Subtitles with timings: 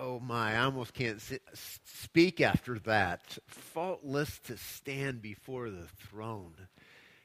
[0.00, 1.20] Oh my, I almost can't
[1.52, 3.36] speak after that.
[3.48, 6.54] Faultless to stand before the throne.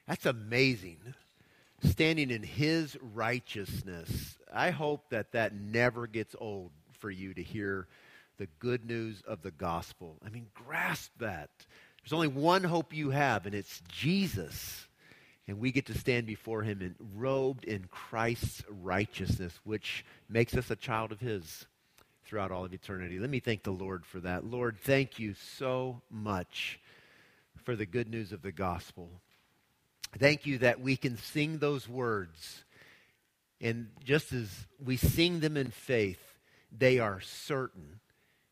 [0.08, 0.98] That's amazing.
[1.84, 4.38] Standing in his righteousness.
[4.52, 7.86] I hope that that never gets old for you to hear
[8.38, 10.16] the good news of the gospel.
[10.26, 11.50] I mean, grasp that.
[12.02, 14.88] There's only one hope you have, and it's Jesus.
[15.46, 20.72] And we get to stand before him and robed in Christ's righteousness, which makes us
[20.72, 21.66] a child of his
[22.34, 23.20] throughout all of eternity.
[23.20, 24.44] Let me thank the Lord for that.
[24.44, 26.80] Lord, thank you so much
[27.62, 29.08] for the good news of the gospel.
[30.18, 32.64] Thank you that we can sing those words.
[33.60, 34.50] And just as
[34.84, 36.18] we sing them in faith,
[36.76, 38.00] they are certain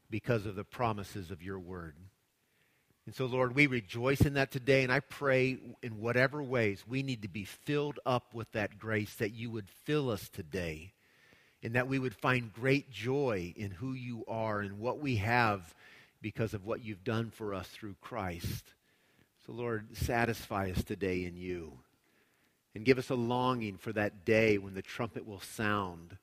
[0.08, 1.96] because of the promises of your word.
[3.04, 7.02] And so, Lord, we rejoice in that today, and I pray in whatever ways we
[7.02, 10.92] need to be filled up with that grace that you would fill us today
[11.62, 15.74] and that we would find great joy in who you are and what we have
[16.20, 18.64] because of what you've done for us through Christ.
[19.46, 21.72] So, Lord, satisfy us today in you
[22.74, 26.16] and give us a longing for that day when the trumpet will sound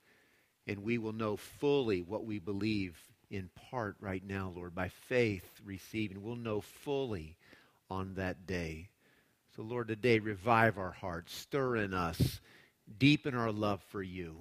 [0.68, 2.98] and we will know fully what we believe
[3.30, 6.24] in part right now, Lord, by faith receiving.
[6.24, 7.36] We'll know fully
[7.90, 8.90] on that day.
[9.56, 12.40] So, Lord, today revive our hearts, stir in us,
[12.98, 14.38] deepen our love for you.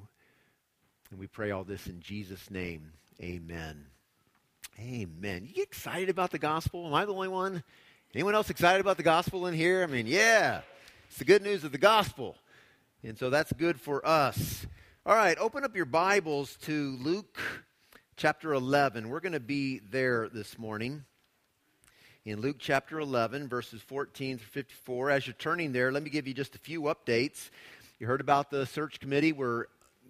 [1.11, 2.93] And we pray all this in Jesus' name.
[3.23, 3.87] Amen.
[4.79, 5.45] Amen.
[5.47, 6.87] You get excited about the gospel?
[6.87, 7.63] Am I the only one?
[8.15, 9.83] Anyone else excited about the gospel in here?
[9.83, 10.61] I mean, yeah,
[11.09, 12.37] it's the good news of the gospel.
[13.03, 14.67] And so that's good for us.
[15.07, 17.39] All right, open up your Bibles to Luke
[18.17, 19.09] chapter 11.
[19.09, 21.05] We're going to be there this morning
[22.27, 25.11] in Luke chapter 11, verses 14 through 54.
[25.11, 27.49] As you're turning there, let me give you just a few updates.
[27.99, 29.33] You heard about the search committee.
[29.33, 29.67] We're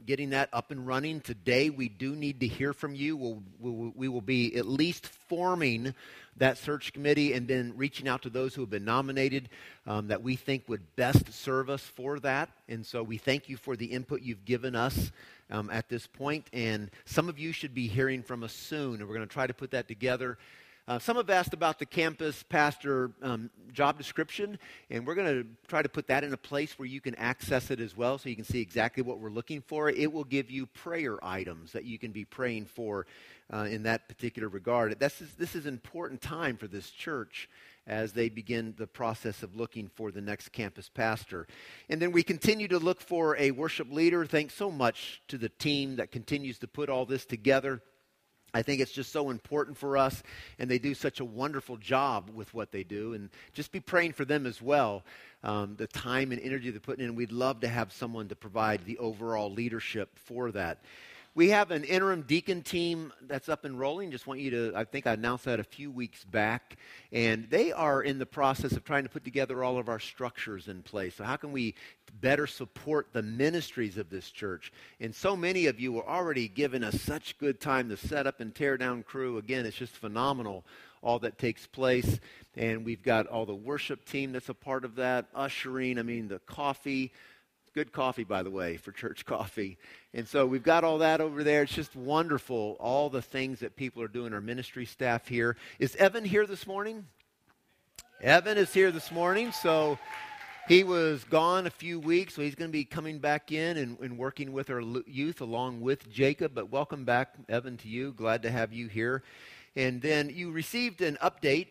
[0.06, 1.20] getting that up and running.
[1.20, 3.16] Today, we do need to hear from you.
[3.16, 5.94] We'll, we'll, we will be at least forming
[6.36, 9.48] that search committee and then reaching out to those who have been nominated
[9.86, 12.48] um, that we think would best serve us for that.
[12.68, 15.10] And so we thank you for the input you've given us
[15.50, 16.46] um, at this point.
[16.52, 19.46] And some of you should be hearing from us soon, and we're going to try
[19.46, 20.38] to put that together.
[20.88, 25.46] Uh, some have asked about the campus pastor um, job description, and we're going to
[25.66, 28.30] try to put that in a place where you can access it as well so
[28.30, 29.90] you can see exactly what we're looking for.
[29.90, 33.06] It will give you prayer items that you can be praying for
[33.52, 34.98] uh, in that particular regard.
[34.98, 37.50] This is, this is an important time for this church
[37.86, 41.46] as they begin the process of looking for the next campus pastor.
[41.90, 44.24] And then we continue to look for a worship leader.
[44.24, 47.82] Thanks so much to the team that continues to put all this together.
[48.54, 50.22] I think it's just so important for us,
[50.58, 53.12] and they do such a wonderful job with what they do.
[53.12, 55.04] And just be praying for them as well.
[55.44, 58.84] Um, the time and energy they're putting in, we'd love to have someone to provide
[58.84, 60.78] the overall leadership for that.
[61.34, 64.10] We have an interim deacon team that's up and rolling.
[64.10, 66.78] Just want you to, I think I announced that a few weeks back.
[67.12, 70.68] And they are in the process of trying to put together all of our structures
[70.68, 71.14] in place.
[71.16, 71.74] So, how can we
[72.20, 74.72] better support the ministries of this church?
[75.00, 78.40] And so many of you are already giving us such good time to set up
[78.40, 79.38] and tear down crew.
[79.38, 80.64] Again, it's just phenomenal
[81.02, 82.18] all that takes place.
[82.56, 86.28] And we've got all the worship team that's a part of that, ushering, I mean,
[86.28, 87.12] the coffee
[87.74, 89.78] Good coffee, by the way, for church coffee.
[90.14, 91.62] And so we've got all that over there.
[91.62, 95.56] It's just wonderful, all the things that people are doing, our ministry staff here.
[95.78, 97.06] Is Evan here this morning?
[98.22, 99.52] Evan is here this morning.
[99.52, 99.98] So
[100.66, 103.98] he was gone a few weeks, so he's going to be coming back in and,
[104.00, 106.52] and, working with our youth along with Jacob.
[106.54, 108.12] But welcome back, Evan, to you.
[108.12, 109.22] Glad to have you here.
[109.76, 111.68] And then you received an update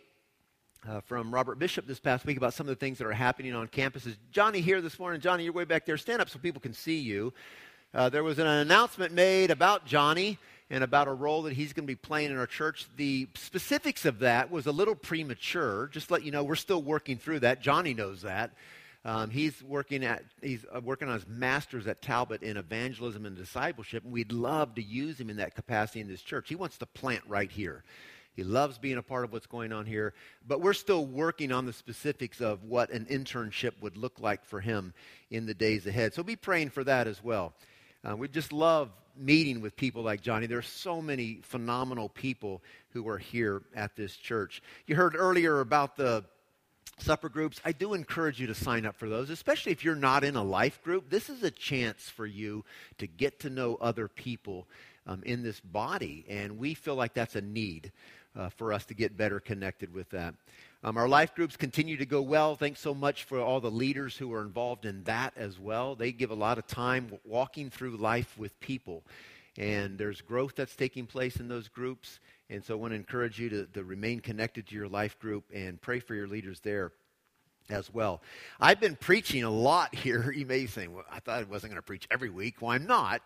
[0.88, 3.54] uh, from Robert Bishop this past week about some of the things that are happening
[3.54, 4.16] on campuses.
[4.32, 5.22] Johnny here this morning.
[5.22, 5.98] Johnny, you're way back there.
[5.98, 7.34] Stand up so people can see you.
[7.94, 10.38] Uh, there was an announcement made about Johnny
[10.70, 12.88] and about a role that he's going to be playing in our church.
[12.98, 15.88] The specifics of that was a little premature.
[15.88, 17.62] Just let you know, we're still working through that.
[17.62, 18.52] Johnny knows that.
[19.06, 23.38] Um, he's working at he's uh, working on his master's at Talbot in evangelism and
[23.38, 26.50] discipleship, and we'd love to use him in that capacity in this church.
[26.50, 27.84] He wants to plant right here.
[28.38, 30.14] He loves being a part of what's going on here,
[30.48, 34.62] but we're still working on the specifics of what an internship would look like for
[34.62, 34.94] him
[35.32, 36.14] in the days ahead.
[36.14, 37.54] So be praying for that as well.
[38.08, 40.46] Uh, we just love meeting with people like Johnny.
[40.46, 42.62] There are so many phenomenal people
[42.92, 44.62] who are here at this church.
[44.86, 46.24] You heard earlier about the
[47.00, 47.60] supper groups.
[47.66, 50.44] I do encourage you to sign up for those, especially if you're not in a
[50.44, 51.10] life group.
[51.10, 52.66] This is a chance for you
[53.00, 54.68] to get to know other people
[55.08, 57.92] um, in this body, and we feel like that's a need
[58.36, 60.34] uh, for us to get better connected with that.
[60.84, 62.56] Um, our life groups continue to go well.
[62.56, 65.96] Thanks so much for all the leaders who are involved in that as well.
[65.96, 69.04] They give a lot of time walking through life with people.
[69.58, 72.20] And there's growth that's taking place in those groups.
[72.50, 75.46] And so I want to encourage you to, to remain connected to your life group
[75.54, 76.92] and pray for your leaders there
[77.70, 78.22] as well.
[78.60, 80.32] I've been preaching a lot here.
[80.32, 82.62] You may say, well, I thought I wasn't going to preach every week.
[82.62, 83.22] Well, I'm not.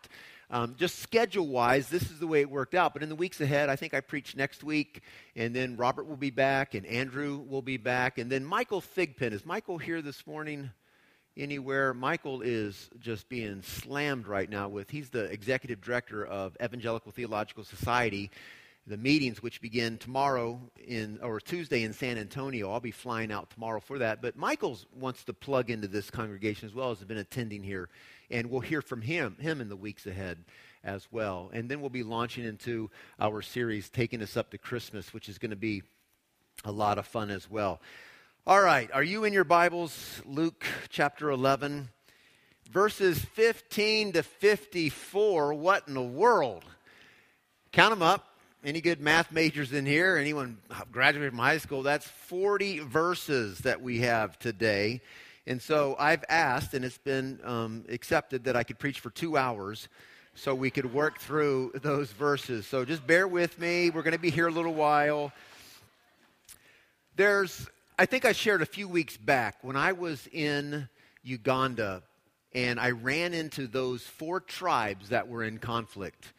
[0.49, 2.93] Um, just schedule wise, this is the way it worked out.
[2.93, 5.01] But in the weeks ahead, I think I preach next week,
[5.37, 9.31] and then Robert will be back, and Andrew will be back, and then Michael Thigpen.
[9.31, 10.69] Is Michael here this morning?
[11.37, 11.93] Anywhere?
[11.93, 17.63] Michael is just being slammed right now with, he's the executive director of Evangelical Theological
[17.63, 18.29] Society
[18.87, 22.71] the meetings which begin tomorrow in or Tuesday in San Antonio.
[22.71, 24.21] I'll be flying out tomorrow for that.
[24.21, 27.89] But Michaels wants to plug into this congregation as well as has been attending here,
[28.29, 30.43] and we'll hear from him him in the weeks ahead
[30.83, 31.51] as well.
[31.53, 32.89] And then we'll be launching into
[33.19, 35.83] our series taking us up to Christmas, which is going to be
[36.65, 37.79] a lot of fun as well.
[38.47, 40.21] All right, are you in your Bibles?
[40.25, 41.89] Luke chapter 11,
[42.71, 45.53] verses 15 to 54.
[45.53, 46.65] What in the world?
[47.71, 48.30] Count them up.
[48.63, 50.17] Any good math majors in here?
[50.17, 50.59] Anyone
[50.91, 51.81] graduated from high school?
[51.81, 55.01] That's 40 verses that we have today.
[55.47, 59.35] And so I've asked, and it's been um, accepted that I could preach for two
[59.35, 59.89] hours
[60.35, 62.67] so we could work through those verses.
[62.67, 63.89] So just bear with me.
[63.89, 65.33] We're going to be here a little while.
[67.15, 67.67] There's,
[67.97, 70.87] I think I shared a few weeks back when I was in
[71.23, 72.03] Uganda
[72.53, 76.31] and I ran into those four tribes that were in conflict.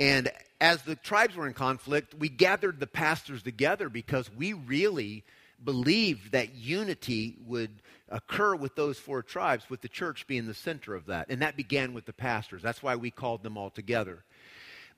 [0.00, 0.32] And
[0.62, 5.24] as the tribes were in conflict, we gathered the pastors together because we really
[5.62, 7.70] believed that unity would
[8.08, 11.26] occur with those four tribes, with the church being the center of that.
[11.28, 12.62] And that began with the pastors.
[12.62, 14.24] That's why we called them all together.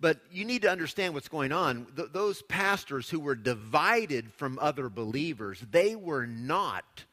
[0.01, 1.87] But you need to understand what's going on.
[1.97, 7.05] Th- those pastors who were divided from other believers, they were not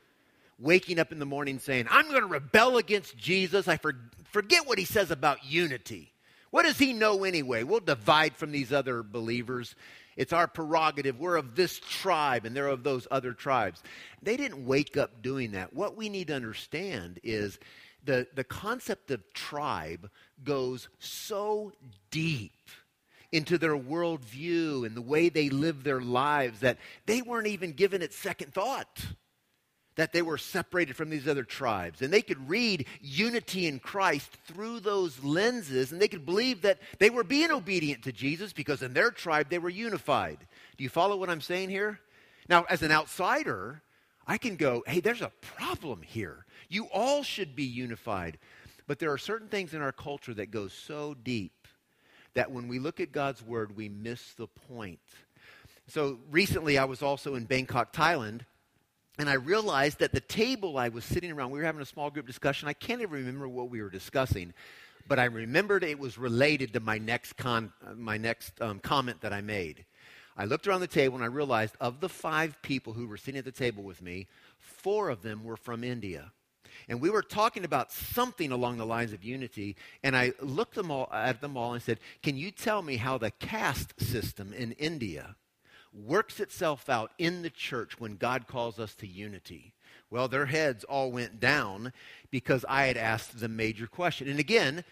[0.59, 3.67] waking up in the morning saying, I'm going to rebel against Jesus.
[3.67, 3.95] I for-
[4.31, 6.13] forget what he says about unity.
[6.51, 7.63] What does he know anyway?
[7.63, 9.75] We'll divide from these other believers.
[10.17, 11.19] It's our prerogative.
[11.19, 13.83] We're of this tribe and they're of those other tribes.
[14.21, 15.73] They didn't wake up doing that.
[15.73, 17.59] What we need to understand is
[18.03, 20.09] the, the concept of tribe
[20.43, 21.71] goes so
[22.11, 22.51] deep
[23.31, 28.01] into their worldview and the way they live their lives that they weren't even given
[28.01, 29.05] it second thought
[29.99, 32.01] that they were separated from these other tribes.
[32.01, 36.79] And they could read unity in Christ through those lenses, and they could believe that
[36.99, 40.37] they were being obedient to Jesus because in their tribe they were unified.
[40.77, 41.99] Do you follow what I'm saying here?
[42.47, 43.81] Now, as an outsider,
[44.25, 46.45] I can go, hey, there's a problem here.
[46.69, 48.39] You all should be unified.
[48.87, 51.67] But there are certain things in our culture that go so deep
[52.35, 55.01] that when we look at God's word, we miss the point.
[55.87, 58.43] So recently, I was also in Bangkok, Thailand
[59.19, 62.09] and I realized that the table I was sitting around, we were having a small
[62.09, 62.69] group discussion.
[62.69, 64.53] I can't even remember what we were discussing,
[65.09, 69.33] but I remembered it was related to my next, con, my next um, comment that
[69.33, 69.83] I made.
[70.37, 73.37] I looked around the table and I realized of the five people who were sitting
[73.37, 74.27] at the table with me,
[74.57, 76.31] four of them were from India.
[76.87, 80.91] And we were talking about something along the lines of unity, and I looked them
[80.91, 84.71] all, at them all and said, Can you tell me how the caste system in
[84.73, 85.35] India
[85.93, 89.73] works itself out in the church when God calls us to unity?
[90.11, 91.93] Well, their heads all went down
[92.31, 94.27] because I had asked the major question.
[94.27, 94.83] And again,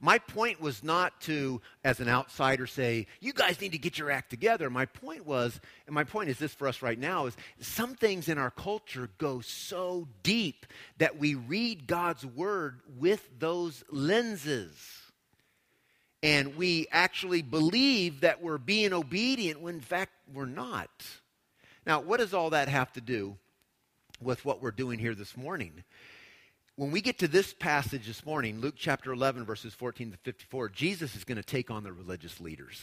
[0.00, 4.10] my point was not to, as an outsider, say, you guys need to get your
[4.10, 4.68] act together.
[4.68, 8.28] My point was, and my point is this for us right now, is some things
[8.28, 10.66] in our culture go so deep
[10.98, 15.05] that we read God's word with those lenses
[16.22, 20.90] and we actually believe that we're being obedient when in fact we're not.
[21.86, 23.36] Now, what does all that have to do
[24.20, 25.84] with what we're doing here this morning?
[26.76, 30.68] When we get to this passage this morning, Luke chapter 11, verses 14 to 54,
[30.70, 32.82] Jesus is going to take on the religious leaders.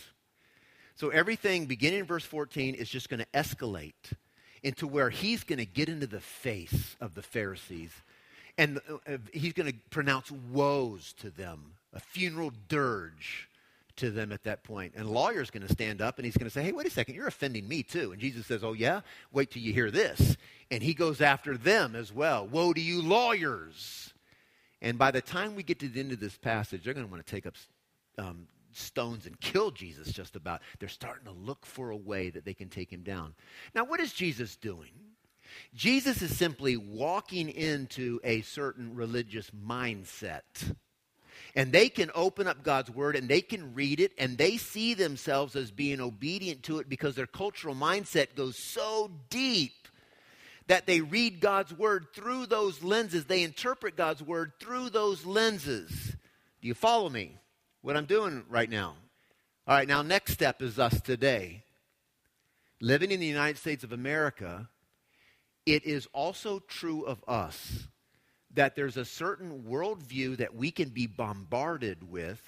[0.96, 4.14] So everything beginning in verse 14 is just going to escalate
[4.62, 7.92] into where he's going to get into the face of the Pharisees
[8.58, 13.50] and uh, he's going to pronounce woes to them a funeral dirge
[13.96, 14.94] to them at that point.
[14.96, 16.90] And a lawyer's going to stand up and he's going to say, Hey, wait a
[16.90, 18.12] second, you're offending me too.
[18.12, 19.02] And Jesus says, Oh, yeah?
[19.32, 20.36] Wait till you hear this.
[20.72, 22.48] And he goes after them as well.
[22.48, 24.14] Woe to you, lawyers.
[24.82, 27.12] And by the time we get to the end of this passage, they're going to
[27.12, 27.56] want to take up
[28.18, 30.62] um, stones and kill Jesus just about.
[30.80, 33.36] They're starting to look for a way that they can take him down.
[33.76, 34.92] Now, what is Jesus doing?
[35.76, 40.42] Jesus is simply walking into a certain religious mindset
[41.56, 44.94] and they can open up God's word and they can read it and they see
[44.94, 49.88] themselves as being obedient to it because their cultural mindset goes so deep
[50.68, 53.26] that they read God's word through those lenses.
[53.26, 56.16] They interpret God's word through those lenses.
[56.62, 57.38] Do you follow me?
[57.82, 58.96] What I'm doing right now?
[59.68, 61.64] All right, now, next step is us today.
[62.82, 64.70] Living in the United States of America,
[65.66, 67.88] it is also true of us
[68.54, 72.42] that there's a certain worldview that we can be bombarded with.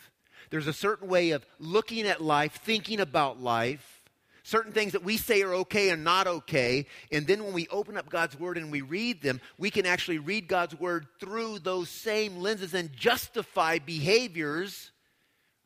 [0.50, 4.04] There's a certain way of looking at life, thinking about life,
[4.44, 6.86] certain things that we say are okay and not okay.
[7.12, 10.20] And then when we open up God's Word and we read them, we can actually
[10.20, 14.92] read God's Word through those same lenses and justify behaviors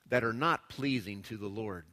[0.10, 1.86] that are not pleasing to the Lord.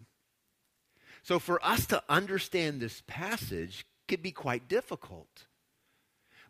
[1.23, 5.47] So for us to understand this passage could be quite difficult.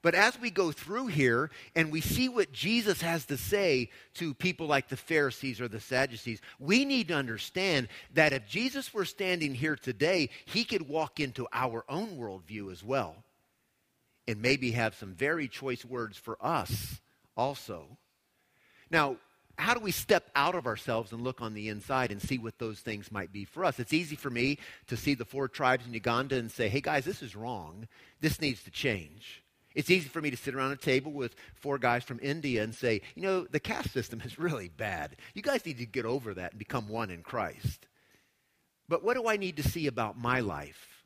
[0.07, 4.35] But as we go through here and we see what Jesus has to say to
[4.35, 9.05] people like the Pharisees or the Sadducees, we need to understand that if Jesus were
[9.05, 13.17] standing here today, he could walk into our own worldview as well
[14.29, 17.01] and maybe have some very choice words for us
[17.37, 17.99] also.
[18.89, 19.17] Now,
[19.59, 22.61] how do we step out of ourselves and look on the inside and see what
[22.61, 23.81] those things might be for us?
[23.81, 27.05] It's easy for me to see the four tribes in Uganda and say, hey guys,
[27.05, 27.89] this is wrong.
[28.21, 29.43] This needs to change.
[29.77, 32.75] It's easy for me to sit around a table with four guys from India and
[32.75, 35.17] say, you know, the caste system is really bad.
[35.35, 37.87] You guys need to get over that and become one in Christ.
[38.89, 41.05] But what do I need to see about my life?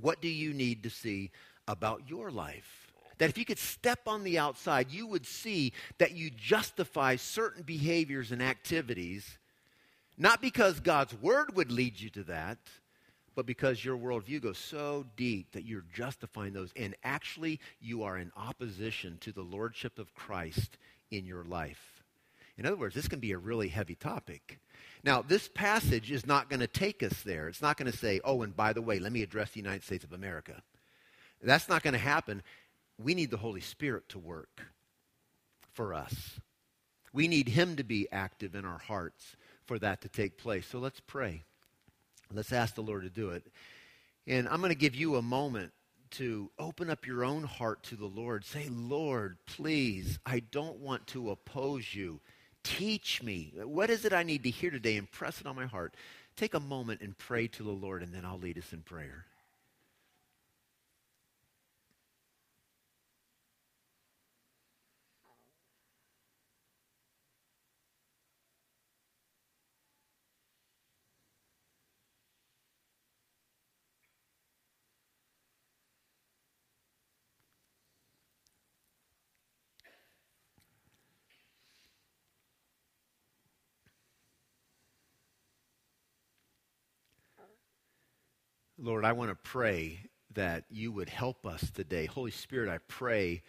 [0.00, 1.32] What do you need to see
[1.66, 2.92] about your life?
[3.18, 7.64] That if you could step on the outside, you would see that you justify certain
[7.64, 9.38] behaviors and activities,
[10.16, 12.58] not because God's word would lead you to that,
[13.34, 16.72] but because your worldview goes so deep that you're justifying those.
[16.76, 20.76] And actually, you are in opposition to the lordship of Christ
[21.10, 22.02] in your life.
[22.58, 24.58] In other words, this can be a really heavy topic.
[25.04, 27.48] Now, this passage is not going to take us there.
[27.48, 29.82] It's not going to say, oh, and by the way, let me address the United
[29.82, 30.62] States of America.
[31.42, 32.42] That's not going to happen.
[32.98, 34.66] We need the Holy Spirit to work
[35.72, 36.14] for us.
[37.12, 39.36] We need Him to be active in our hearts
[39.66, 40.66] for that to take place.
[40.66, 41.42] So let's pray.
[42.34, 43.44] Let's ask the Lord to do it.
[44.26, 45.72] And I'm going to give you a moment
[46.12, 48.44] to open up your own heart to the Lord.
[48.44, 52.20] Say, Lord, please, I don't want to oppose you.
[52.62, 53.52] Teach me.
[53.56, 54.96] What is it I need to hear today?
[54.96, 55.94] Impress it on my heart.
[56.36, 59.26] Take a moment and pray to the Lord, and then I'll lead us in prayer.
[88.84, 90.00] Lord, I want to pray
[90.34, 92.06] that you would help us today.
[92.06, 93.42] Holy Spirit, I pray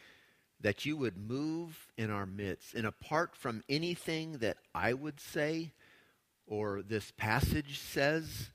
[0.61, 2.75] that you would move in our midst.
[2.75, 5.71] And apart from anything that I would say
[6.45, 8.51] or this passage says,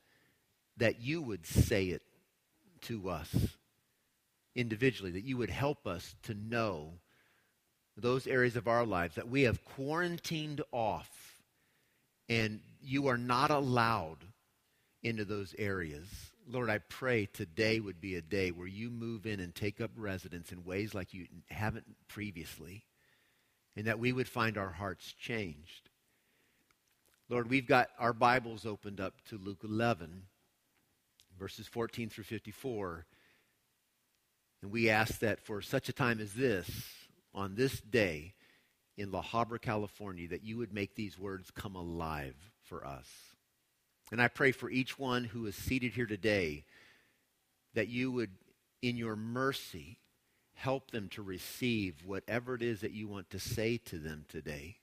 [0.77, 2.03] that you would say it
[2.83, 3.35] to us
[4.55, 6.93] individually, that you would help us to know
[7.97, 11.41] those areas of our lives that we have quarantined off
[12.29, 14.19] and you are not allowed
[15.03, 16.07] into those areas.
[16.51, 19.91] Lord, I pray today would be a day where you move in and take up
[19.97, 22.85] residence in ways like you haven't previously,
[23.77, 25.91] and that we would find our hearts changed.
[27.29, 30.23] Lord, we've got our Bibles opened up to Luke 11,
[31.39, 33.05] verses 14 through 54.
[34.63, 36.71] And we ask that for such a time as this,
[37.35, 38.33] on this day
[38.97, 43.07] in La Habra, California, that you would make these words come alive for us.
[44.11, 46.65] And I pray for each one who is seated here today
[47.75, 48.31] that you would,
[48.81, 49.99] in your mercy,
[50.55, 54.77] help them to receive whatever it is that you want to say to them today.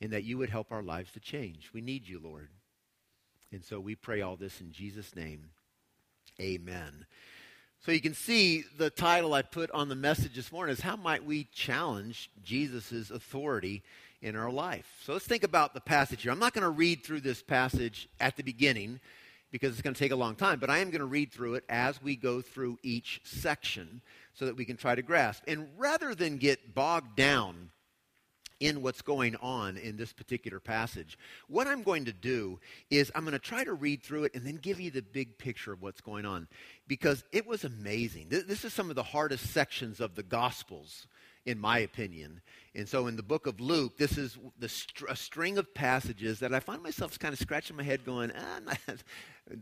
[0.00, 1.70] And that you would help our lives to change.
[1.72, 2.50] We need you, Lord.
[3.50, 5.50] And so we pray all this in Jesus' name.
[6.38, 7.06] Amen.
[7.84, 10.96] So you can see the title I put on the message this morning is How
[10.96, 13.82] Might We Challenge Jesus' Authority
[14.22, 14.86] in our life.
[15.04, 16.32] So let's think about the passage here.
[16.32, 19.00] I'm not going to read through this passage at the beginning
[19.50, 21.54] because it's going to take a long time, but I am going to read through
[21.54, 24.02] it as we go through each section
[24.34, 25.44] so that we can try to grasp.
[25.46, 27.70] And rather than get bogged down
[28.60, 31.18] in what's going on in this particular passage.
[31.48, 32.58] What I'm going to do
[32.90, 35.38] is I'm going to try to read through it and then give you the big
[35.38, 36.48] picture of what's going on
[36.88, 38.28] because it was amazing.
[38.30, 41.06] This is some of the hardest sections of the Gospels
[41.46, 42.40] in my opinion.
[42.74, 46.60] And so in the book of Luke, this is a string of passages that I
[46.60, 48.74] find myself kind of scratching my head going, ah,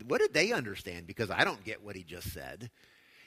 [0.07, 1.07] what did they understand?
[1.07, 2.69] Because I don't get what he just said.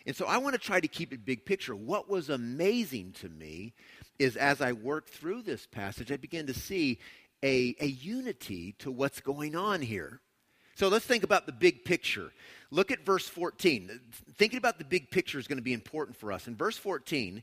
[0.04, 1.74] And so I want to try to keep it big picture.
[1.74, 3.72] What was amazing to me
[4.18, 6.98] is as I worked through this passage, I began to see
[7.42, 10.20] a, a unity to what's going on here.
[10.74, 12.32] So let's think about the big picture.
[12.70, 14.00] Look at verse 14.
[14.36, 16.46] Thinking about the big picture is going to be important for us.
[16.46, 17.42] In verse 14,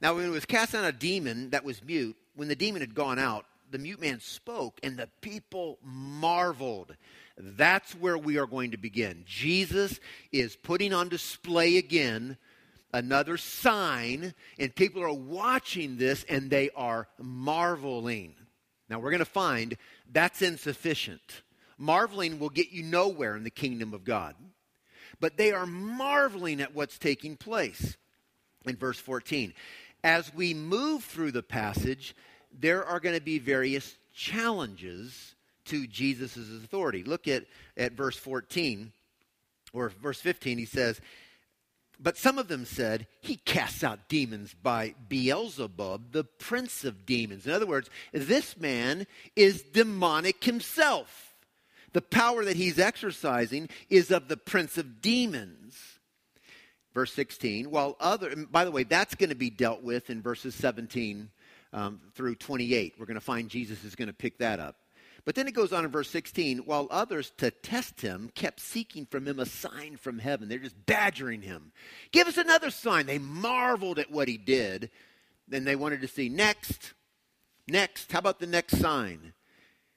[0.00, 2.94] now when it was cast out a demon that was mute, when the demon had
[2.94, 6.96] gone out, the mute man spoke, and the people marveled.
[7.36, 9.22] That's where we are going to begin.
[9.26, 10.00] Jesus
[10.32, 12.36] is putting on display again
[12.92, 18.34] another sign, and people are watching this and they are marveling.
[18.88, 19.76] Now, we're going to find
[20.12, 21.42] that's insufficient.
[21.78, 24.34] Marveling will get you nowhere in the kingdom of God.
[25.20, 27.96] But they are marveling at what's taking place.
[28.66, 29.54] In verse 14,
[30.02, 32.14] as we move through the passage,
[32.58, 35.34] there are going to be various challenges
[35.66, 37.02] to Jesus' authority.
[37.04, 37.44] Look at,
[37.76, 38.92] at verse 14
[39.72, 40.58] or verse 15.
[40.58, 41.00] He says,
[41.98, 47.46] But some of them said, He casts out demons by Beelzebub, the prince of demons.
[47.46, 51.34] In other words, this man is demonic himself.
[51.92, 55.89] The power that he's exercising is of the prince of demons.
[56.92, 60.54] Verse 16, while other, by the way, that's going to be dealt with in verses
[60.56, 61.30] 17
[61.72, 62.94] um, through 28.
[62.98, 64.76] We're going to find Jesus is going to pick that up.
[65.24, 69.06] But then it goes on in verse 16, while others, to test him, kept seeking
[69.06, 70.48] from him a sign from heaven.
[70.48, 71.72] They're just badgering him.
[72.10, 73.06] Give us another sign.
[73.06, 74.90] They marveled at what he did.
[75.46, 76.94] Then they wanted to see next,
[77.68, 78.10] next.
[78.10, 79.34] How about the next sign?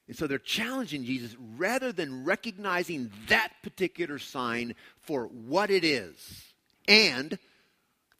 [0.07, 6.52] And so they're challenging Jesus rather than recognizing that particular sign for what it is.
[6.87, 7.37] And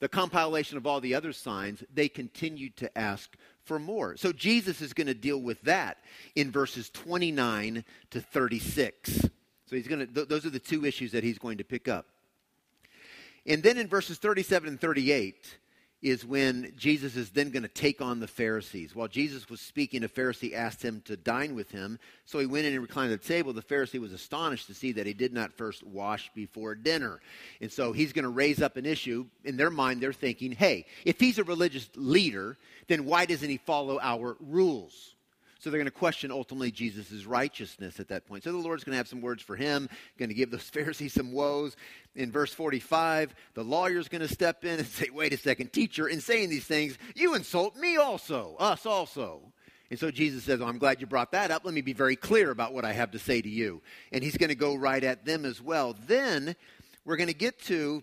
[0.00, 4.16] the compilation of all the other signs, they continued to ask for more.
[4.16, 5.98] So Jesus is going to deal with that
[6.34, 9.28] in verses 29 to 36.
[9.66, 11.88] So he's going to th- those are the two issues that he's going to pick
[11.88, 12.06] up.
[13.46, 15.58] And then in verses 37 and 38,
[16.04, 18.94] is when Jesus is then going to take on the Pharisees.
[18.94, 21.98] While Jesus was speaking, a Pharisee asked him to dine with him.
[22.26, 23.54] So he went in and reclined at the table.
[23.54, 27.20] The Pharisee was astonished to see that he did not first wash before dinner.
[27.62, 29.24] And so he's going to raise up an issue.
[29.44, 33.56] In their mind, they're thinking, hey, if he's a religious leader, then why doesn't he
[33.56, 35.13] follow our rules?
[35.64, 38.44] So they're going to question ultimately Jesus' righteousness at that point.
[38.44, 41.14] So the Lord's going to have some words for him, going to give those Pharisees
[41.14, 41.74] some woes.
[42.14, 46.06] In verse 45, the lawyer's going to step in and say, Wait a second, teacher,
[46.06, 49.40] in saying these things, you insult me also, us also.
[49.88, 51.64] And so Jesus says, oh, I'm glad you brought that up.
[51.64, 53.80] Let me be very clear about what I have to say to you.
[54.12, 55.96] And he's going to go right at them as well.
[56.06, 56.56] Then
[57.06, 58.02] we're going to get to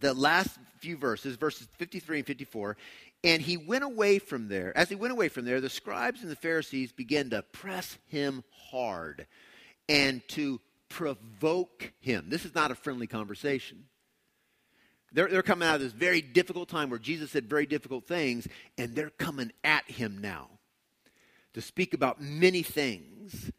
[0.00, 2.76] the last few verses, verses 53 and 54.
[3.24, 4.76] And he went away from there.
[4.76, 8.44] As he went away from there, the scribes and the Pharisees began to press him
[8.70, 9.26] hard
[9.88, 12.26] and to provoke him.
[12.28, 13.84] This is not a friendly conversation.
[15.12, 18.46] They're, they're coming out of this very difficult time where Jesus said very difficult things,
[18.76, 20.48] and they're coming at him now
[21.54, 23.50] to speak about many things.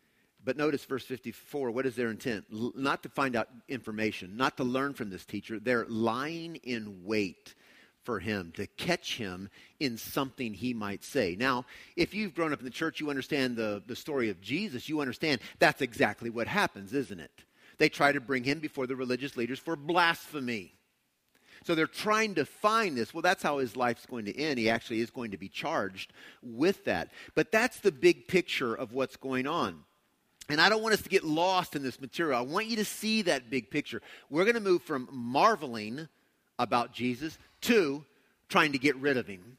[0.43, 2.45] But notice verse 54 what is their intent?
[2.53, 5.59] L- not to find out information, not to learn from this teacher.
[5.59, 7.55] They're lying in wait
[8.03, 11.35] for him, to catch him in something he might say.
[11.37, 14.89] Now, if you've grown up in the church, you understand the, the story of Jesus,
[14.89, 17.43] you understand that's exactly what happens, isn't it?
[17.77, 20.73] They try to bring him before the religious leaders for blasphemy.
[21.63, 23.13] So they're trying to find this.
[23.13, 24.59] Well, that's how his life's going to end.
[24.59, 27.11] He actually is going to be charged with that.
[27.35, 29.83] But that's the big picture of what's going on.
[30.49, 32.39] And I don't want us to get lost in this material.
[32.39, 34.01] I want you to see that big picture.
[34.29, 36.07] We're going to move from marveling
[36.59, 38.05] about Jesus to
[38.49, 39.57] trying to get rid of him.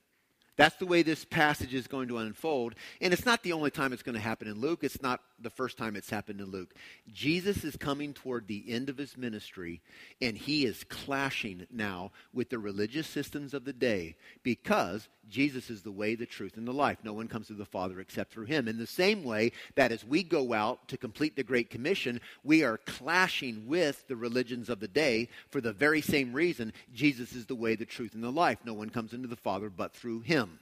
[0.56, 2.74] That's the way this passage is going to unfold.
[3.00, 4.80] And it's not the only time it's going to happen in Luke.
[4.82, 6.74] It's not the first time it's happened in Luke.
[7.12, 9.80] Jesus is coming toward the end of his ministry,
[10.20, 15.82] and he is clashing now with the religious systems of the day because Jesus is
[15.82, 16.98] the way, the truth, and the life.
[17.02, 18.68] No one comes to the Father except through him.
[18.68, 22.64] In the same way that as we go out to complete the Great Commission, we
[22.64, 27.46] are clashing with the religions of the day for the very same reason Jesus is
[27.46, 28.58] the way, the truth, and the life.
[28.64, 30.58] No one comes into the Father but through him.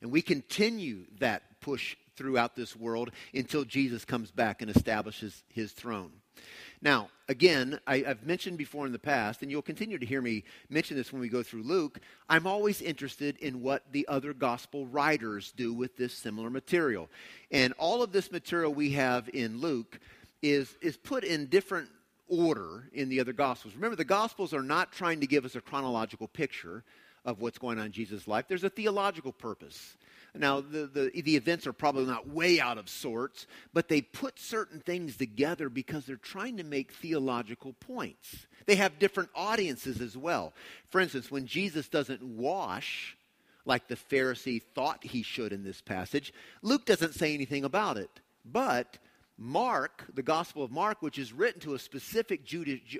[0.00, 5.72] And we continue that push throughout this world until Jesus comes back and establishes his
[5.72, 6.12] throne.
[6.80, 10.44] Now, again, I, have mentioned before in the past, and you'll continue to hear me
[10.70, 11.98] mention this when we go through Luke.
[12.28, 17.08] I'm always interested in what the other gospel writers do with this similar material.
[17.50, 19.98] And all of this material we have in Luke
[20.42, 21.88] is, is put in different
[22.28, 23.74] order in the other gospels.
[23.74, 26.84] Remember, the gospels are not trying to give us a chronological picture,
[27.24, 28.46] of what's going on in Jesus' life.
[28.48, 29.96] There's a theological purpose.
[30.34, 34.38] Now, the, the, the, events are probably not way out of sorts, but they put
[34.38, 38.46] certain things together because they're trying to make theological points.
[38.64, 40.54] They have different audiences as well.
[40.88, 43.16] For instance, when Jesus doesn't wash
[43.64, 46.32] like the Pharisee thought he should in this passage.
[46.62, 48.10] Luke doesn't say anything about it.
[48.44, 48.98] But
[49.38, 52.48] Mark, the Gospel of Mark, which is written to a specific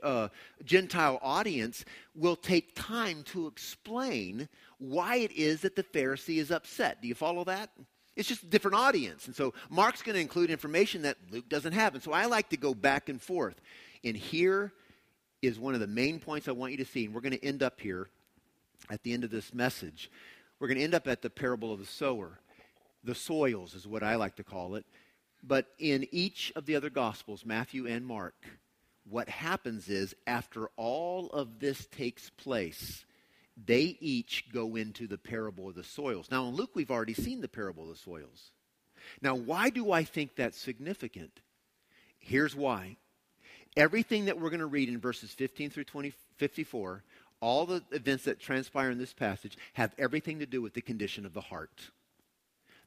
[0.03, 0.29] uh,
[0.65, 4.49] Gentile audience, will take time to explain
[4.83, 7.01] why it is that the Pharisee is upset.
[7.01, 7.71] Do you follow that?
[8.17, 9.27] It's just a different audience.
[9.27, 11.95] And so Mark's going to include information that Luke doesn't have.
[11.95, 13.61] And so I like to go back and forth.
[14.05, 14.73] And here
[15.41, 17.07] is one of the main points I want you to see.
[17.07, 18.09] And we're going to end up here
[18.91, 20.11] at the end of this message.
[20.59, 22.39] We're going to end up at the parable of the sower.
[23.05, 24.85] The soils is what I like to call it.
[25.43, 28.35] But in each of the other Gospels, Matthew and Mark,
[29.09, 33.05] what happens is after all of this takes place,
[33.57, 36.29] they each go into the parable of the soils.
[36.31, 38.51] Now, in Luke, we've already seen the parable of the soils.
[39.21, 41.41] Now, why do I think that's significant?
[42.19, 42.97] Here's why.
[43.77, 47.03] Everything that we're going to read in verses 15 through 20, 54,
[47.41, 51.27] all the events that transpire in this passage, have everything to do with the condition
[51.27, 51.91] of the heart.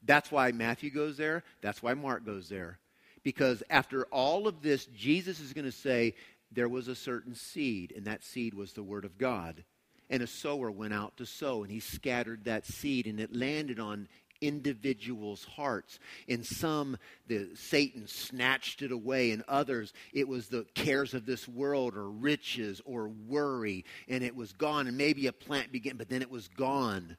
[0.02, 1.42] That's why Matthew goes there.
[1.60, 2.78] That's why Mark goes there.
[3.22, 6.14] Because after all of this, Jesus is going to say,
[6.52, 9.64] there was a certain seed, and that seed was the Word of God.
[10.08, 13.80] And a sower went out to sow, and he scattered that seed, and it landed
[13.80, 14.08] on
[14.40, 15.98] individuals' hearts.
[16.28, 19.30] In some, the Satan snatched it away.
[19.30, 24.36] In others, it was the cares of this world or riches or worry, and it
[24.36, 24.86] was gone.
[24.86, 27.16] And maybe a plant began, but then it was gone.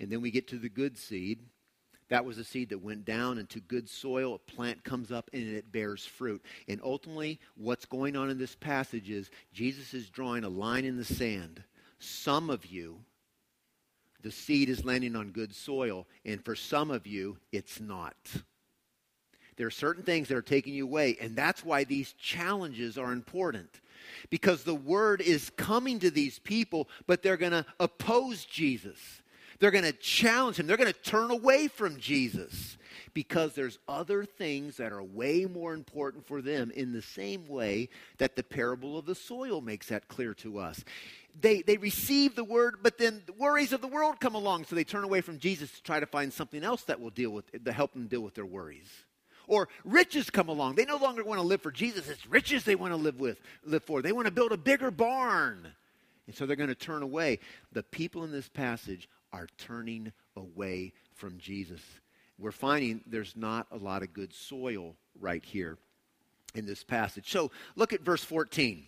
[0.00, 1.40] And then we get to the good seed.
[2.08, 4.34] That was a seed that went down into good soil.
[4.34, 6.42] A plant comes up and it bears fruit.
[6.66, 10.96] And ultimately, what's going on in this passage is Jesus is drawing a line in
[10.96, 11.62] the sand.
[11.98, 12.98] Some of you,
[14.22, 18.16] the seed is landing on good soil, and for some of you, it's not.
[19.56, 23.12] There are certain things that are taking you away, and that's why these challenges are
[23.12, 23.80] important.
[24.30, 28.98] Because the word is coming to these people, but they're going to oppose Jesus.
[29.58, 30.68] They're going to challenge him.
[30.68, 32.78] They're going to turn away from Jesus
[33.14, 37.88] because there's other things that are way more important for them in the same way
[38.18, 40.84] that the parable of the soil makes that clear to us.
[41.40, 44.74] They, they receive the word, but then the worries of the world come along, so
[44.74, 47.64] they turn away from Jesus to try to find something else that will deal with
[47.64, 48.90] to help them deal with their worries.
[49.46, 50.74] Or riches come along.
[50.74, 52.08] They no longer want to live for Jesus.
[52.08, 54.02] It's riches they want to live with, live for.
[54.02, 55.66] They want to build a bigger barn.
[56.26, 57.38] And so they're going to turn away.
[57.72, 61.80] The people in this passage are turning away from Jesus.
[62.38, 65.78] We're finding there's not a lot of good soil right here
[66.54, 67.30] in this passage.
[67.30, 68.86] So look at verse 14.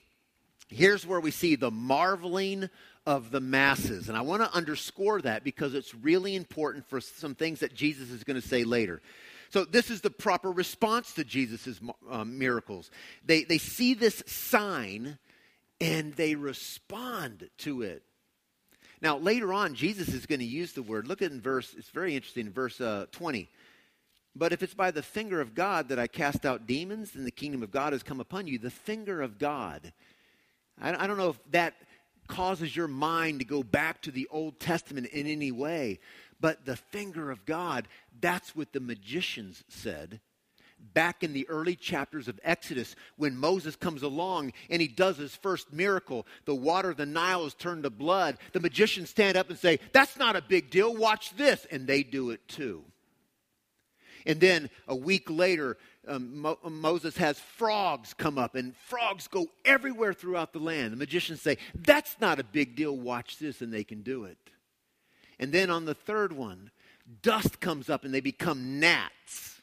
[0.71, 2.71] Here's where we see the marveling
[3.07, 4.09] of the masses.
[4.09, 8.11] And I want to underscore that because it's really important for some things that Jesus
[8.11, 9.03] is going to say later.
[9.51, 12.91] So, this is the proper response to Jesus' um, miracles.
[13.25, 15.19] They, they see this sign
[15.81, 18.05] and they respond to it.
[19.03, 21.09] Now, later on, Jesus is going to use the word.
[21.09, 23.49] Look at in verse, it's very interesting, verse uh, 20.
[24.37, 27.31] But if it's by the finger of God that I cast out demons, then the
[27.33, 28.59] kingdom of God has come upon you.
[28.59, 29.93] The finger of God.
[30.81, 31.75] I, don't know if that
[32.27, 36.01] causes your mind to go back to the Old Testament in any way,
[36.41, 37.87] but the finger of God,
[38.21, 40.21] that's what the magicians said
[40.95, 45.37] back in the early chapters of Exodus when Moses comes along and he does his
[45.37, 46.27] first miracle.
[46.47, 48.39] The water of the Nile is turned to blood.
[48.53, 50.95] The magicians stand up and say, That's not a big deal.
[50.95, 51.67] Watch this.
[51.71, 52.85] And they do it too.
[54.27, 55.77] And then a week later,
[56.09, 60.93] um, Mo- Moses has frogs come up, and frogs go everywhere throughout the land.
[60.93, 62.97] The magicians say, That's not a big deal.
[62.97, 63.61] Watch this.
[63.61, 64.39] And they can do it.
[65.39, 66.71] And then on the third one,
[67.23, 69.63] dust comes up and they become gnats.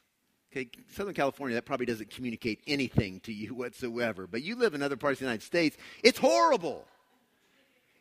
[0.52, 4.28] Okay, Southern California, that probably doesn't communicate anything to you whatsoever.
[4.28, 6.86] But you live in other parts of the United States, it's horrible.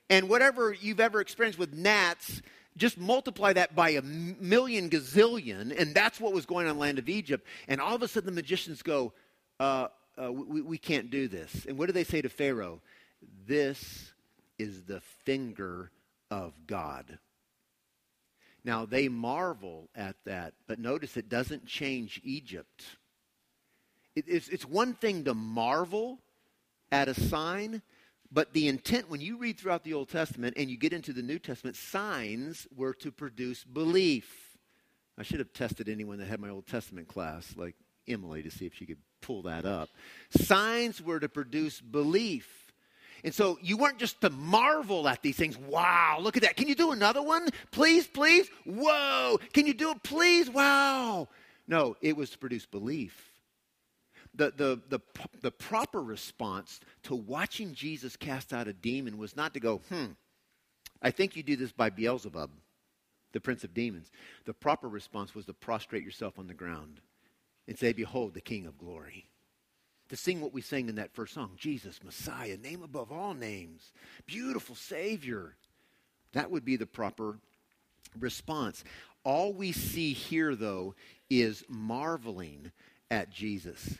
[0.08, 2.40] And whatever you've ever experienced with gnats,
[2.76, 6.80] just multiply that by a million gazillion, and that's what was going on in the
[6.80, 7.46] land of Egypt.
[7.68, 9.12] And all of a sudden, the magicians go,
[9.58, 9.88] uh,
[10.20, 11.66] uh, we, we can't do this.
[11.66, 12.80] And what do they say to Pharaoh?
[13.46, 14.12] This
[14.58, 15.90] is the finger
[16.30, 17.18] of God.
[18.64, 22.84] Now, they marvel at that, but notice it doesn't change Egypt.
[24.16, 26.18] It, it's, it's one thing to marvel
[26.90, 27.82] at a sign,
[28.32, 31.22] but the intent, when you read throughout the Old Testament and you get into the
[31.22, 34.56] New Testament, signs were to produce belief.
[35.18, 37.74] I should have tested anyone that had my Old Testament class, like
[38.06, 39.88] Emily, to see if she could pull that up.
[40.30, 42.72] Signs were to produce belief.
[43.24, 45.56] And so you weren't just to marvel at these things.
[45.56, 46.56] Wow, look at that.
[46.56, 47.48] Can you do another one?
[47.70, 48.48] Please, please.
[48.64, 49.38] Whoa.
[49.52, 50.02] Can you do it?
[50.02, 50.50] Please.
[50.50, 51.28] Wow.
[51.66, 53.35] No, it was to produce belief.
[54.36, 55.00] The, the, the,
[55.40, 60.12] the proper response to watching Jesus cast out a demon was not to go, hmm,
[61.02, 62.50] I think you do this by Beelzebub,
[63.32, 64.10] the prince of demons.
[64.44, 67.00] The proper response was to prostrate yourself on the ground
[67.66, 69.28] and say, Behold, the King of glory.
[70.10, 73.92] To sing what we sang in that first song Jesus, Messiah, name above all names,
[74.26, 75.56] beautiful Savior.
[76.32, 77.38] That would be the proper
[78.18, 78.84] response.
[79.24, 80.94] All we see here, though,
[81.28, 82.70] is marveling
[83.10, 83.98] at Jesus.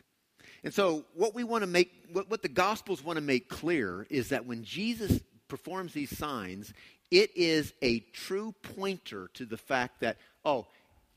[0.64, 4.06] And so, what we want to make, what, what the Gospels want to make clear
[4.10, 6.72] is that when Jesus performs these signs,
[7.10, 10.66] it is a true pointer to the fact that, oh,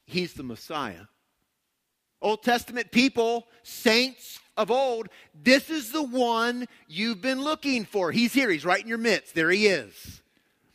[0.06, 1.06] he's the Messiah.
[2.22, 5.08] Old Testament people, saints of old,
[5.42, 8.12] this is the one you've been looking for.
[8.12, 9.36] He's here, he's right in your midst.
[9.36, 10.22] There he is.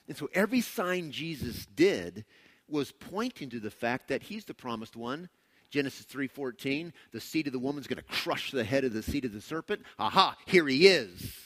[0.09, 2.24] And so every sign Jesus did
[2.68, 5.29] was pointing to the fact that he's the promised one.
[5.74, 9.24] Genesis 3:14, the seed of the woman's going to crush the head of the seed
[9.24, 9.82] of the serpent.
[9.98, 11.44] Aha, here he is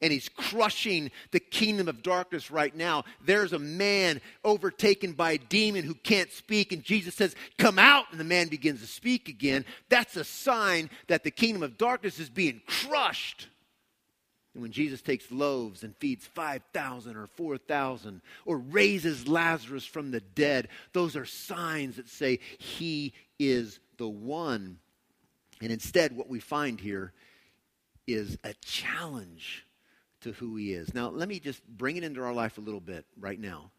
[0.00, 3.04] and he's crushing the kingdom of darkness right now.
[3.24, 8.06] There's a man overtaken by a demon who can't speak, and Jesus says, Come out,
[8.10, 9.64] and the man begins to speak again.
[9.88, 13.46] That's a sign that the kingdom of darkness is being crushed.
[14.54, 20.20] And when Jesus takes loaves and feeds 5,000 or 4,000 or raises Lazarus from the
[20.20, 24.78] dead, those are signs that say he is the one.
[25.62, 27.12] And instead, what we find here
[28.06, 29.66] is a challenge
[30.20, 30.92] to who he is.
[30.92, 33.70] Now, let me just bring it into our life a little bit right now.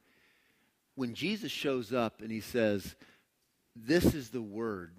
[0.95, 2.95] When Jesus shows up and he says,
[3.75, 4.93] This is the word,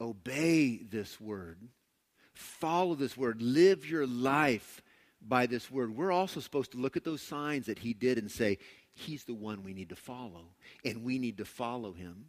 [0.00, 1.58] obey this word,
[2.42, 4.82] follow this word, live your life
[5.26, 8.30] by this word, we're also supposed to look at those signs that he did and
[8.30, 8.58] say,
[8.94, 10.48] He's the one we need to follow,
[10.84, 12.26] and we need to follow him.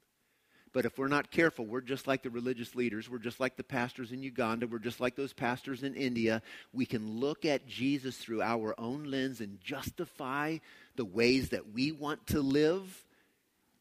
[0.72, 3.10] But if we're not careful, we're just like the religious leaders.
[3.10, 4.66] We're just like the pastors in Uganda.
[4.66, 6.42] We're just like those pastors in India.
[6.72, 10.58] We can look at Jesus through our own lens and justify
[10.96, 13.06] the ways that we want to live.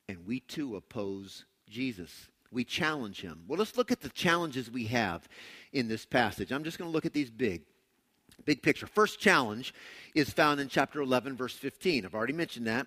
[0.07, 2.29] And we too oppose Jesus.
[2.53, 3.45] We challenge him.
[3.49, 5.29] Well, let's look at the challenges we have
[5.73, 6.53] in this passage.
[6.53, 7.63] I'm just going to look at these big.
[8.45, 8.87] Big picture.
[8.87, 9.73] First challenge
[10.15, 12.05] is found in chapter 11, verse 15.
[12.05, 12.87] I've already mentioned that.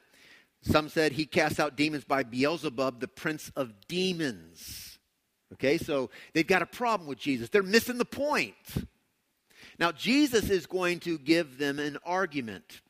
[0.62, 4.98] Some said he cast out demons by Beelzebub, the prince of demons.
[5.54, 7.50] Okay, so they've got a problem with Jesus.
[7.50, 8.56] They're missing the point.
[9.80, 12.82] Now, Jesus is going to give them an argument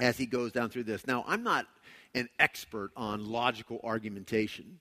[0.00, 1.06] as he goes down through this.
[1.06, 1.66] Now, I'm not
[2.14, 4.80] an expert on logical argumentation.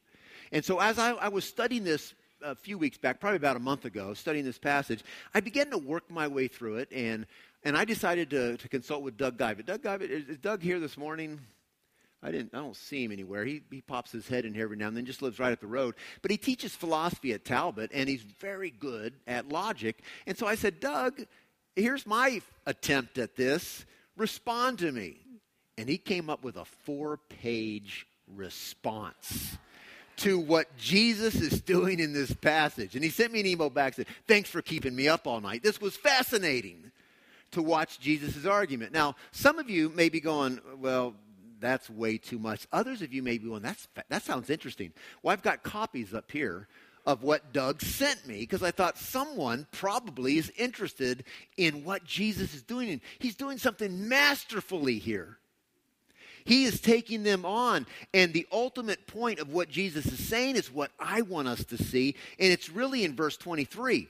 [0.51, 3.59] And so, as I, I was studying this a few weeks back, probably about a
[3.59, 5.03] month ago, studying this passage,
[5.33, 7.25] I began to work my way through it, and,
[7.63, 9.65] and I decided to, to consult with Doug Geivett.
[9.65, 11.39] Doug Geivett, is, is Doug here this morning?
[12.21, 12.55] I didn't.
[12.55, 13.45] I don't see him anywhere.
[13.45, 15.05] He he pops his head in here every now and then.
[15.05, 15.93] Just lives right up the road.
[16.23, 20.01] But he teaches philosophy at Talbot, and he's very good at logic.
[20.25, 21.21] And so I said, Doug,
[21.75, 23.85] here's my attempt at this.
[24.17, 25.17] Respond to me.
[25.77, 29.57] And he came up with a four-page response
[30.17, 32.95] to what Jesus is doing in this passage.
[32.95, 35.63] And he sent me an email back said, Thanks for keeping me up all night.
[35.63, 36.91] This was fascinating
[37.51, 38.91] to watch Jesus' argument.
[38.91, 41.15] Now, some of you may be going, Well,
[41.59, 42.67] that's way too much.
[42.71, 44.93] Others of you may be going, that's, that sounds interesting.
[45.23, 46.67] Well, I've got copies up here
[47.05, 51.23] of what Doug sent me because I thought someone probably is interested
[51.57, 53.01] in what Jesus is doing.
[53.19, 55.37] He's doing something masterfully here.
[56.45, 57.87] He is taking them on.
[58.13, 61.77] And the ultimate point of what Jesus is saying is what I want us to
[61.77, 62.15] see.
[62.39, 64.07] And it's really in verse 23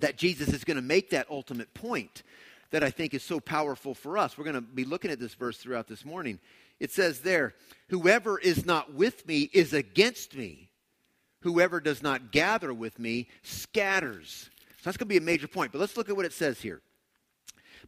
[0.00, 2.22] that Jesus is going to make that ultimate point
[2.70, 4.38] that I think is so powerful for us.
[4.38, 6.38] We're going to be looking at this verse throughout this morning.
[6.78, 7.54] It says there,
[7.88, 10.70] Whoever is not with me is against me.
[11.40, 14.50] Whoever does not gather with me scatters.
[14.78, 15.72] So that's going to be a major point.
[15.72, 16.80] But let's look at what it says here.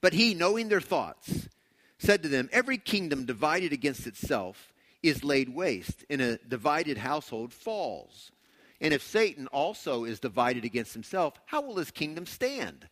[0.01, 1.49] But he, knowing their thoughts,
[2.03, 7.53] said to them, Every kingdom divided against itself is laid waste, and a divided household
[7.53, 8.31] falls.
[8.81, 12.89] And if Satan also is divided against himself, how will his kingdom stand?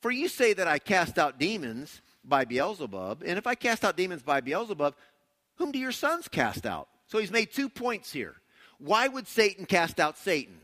[0.00, 3.96] For you say that I cast out demons by Beelzebub, and if I cast out
[3.96, 4.94] demons by Beelzebub,
[5.56, 6.88] whom do your sons cast out?
[7.08, 8.36] So he's made two points here.
[8.78, 10.60] Why would Satan cast out Satan?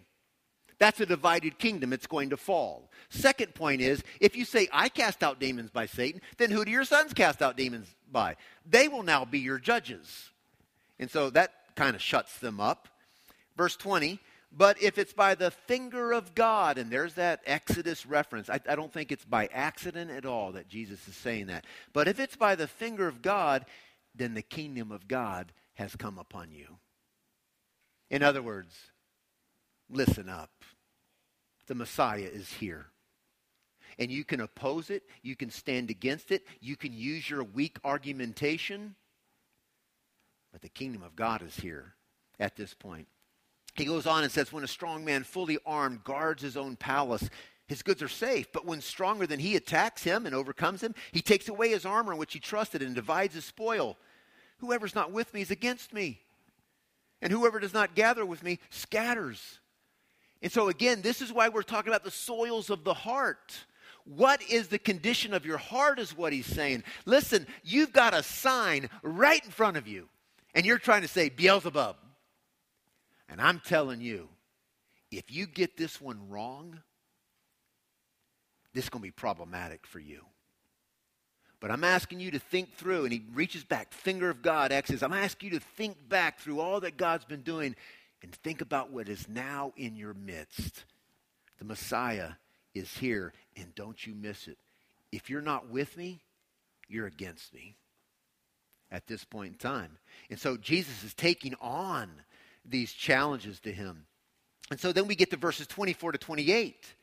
[0.78, 1.92] That's a divided kingdom.
[1.92, 2.90] It's going to fall.
[3.08, 6.70] Second point is if you say, I cast out demons by Satan, then who do
[6.70, 8.37] your sons cast out demons by?
[8.68, 10.30] They will now be your judges.
[10.98, 12.88] And so that kind of shuts them up.
[13.56, 14.20] Verse 20
[14.56, 18.76] but if it's by the finger of God, and there's that Exodus reference, I, I,
[18.76, 21.64] don't think it's by accident at all that Jesus is saying that.
[21.92, 23.66] But if it's by the finger of God,
[24.14, 26.78] then the kingdom of God has come upon you.
[28.10, 28.72] In other words,
[29.94, 30.50] listen up.
[31.66, 32.87] The Messiah is here.
[33.98, 37.78] And you can oppose it, you can stand against it, you can use your weak
[37.85, 38.96] argumentation.
[40.52, 41.94] But the kingdom of God is here
[42.40, 43.07] at this point.
[43.74, 47.28] He goes on and says, When a strong man, fully armed, guards his own palace,
[47.66, 48.52] his goods are safe.
[48.52, 52.12] But when stronger than he attacks him and overcomes him, he takes away his armor
[52.12, 53.96] in which he trusted and divides his spoil.
[54.59, 56.20] Whoever's not with me is against me.
[57.22, 59.61] And whoever does not gather with me scatters.
[60.44, 63.64] And so, again, this is why we're talking about the soils of the heart.
[64.04, 66.85] What is the condition of your heart, is what he's saying.
[67.07, 70.07] Listen, you've got a sign right in front of you,
[70.54, 71.96] and you're trying to say Beelzebub.
[73.30, 74.28] And I'm telling you,
[75.11, 76.78] if you get this one wrong,
[78.74, 80.20] this is going to be problematic for you.
[81.59, 85.02] But I'm asking you to think through, and he reaches back, finger of God, Exodus.
[85.02, 87.74] I'm asking you to think back through all that God's been doing
[88.24, 90.87] and think about what is now in your midst.
[91.58, 92.30] The Messiah
[92.74, 94.56] is here, and don't you miss it.
[95.12, 96.22] If you're not with me,
[96.88, 97.76] you're against me
[98.90, 99.98] at this point in time.
[100.30, 102.10] And so Jesus is taking on
[102.64, 104.06] these challenges to him.
[104.70, 106.94] And so then we get to verses 24 to 28.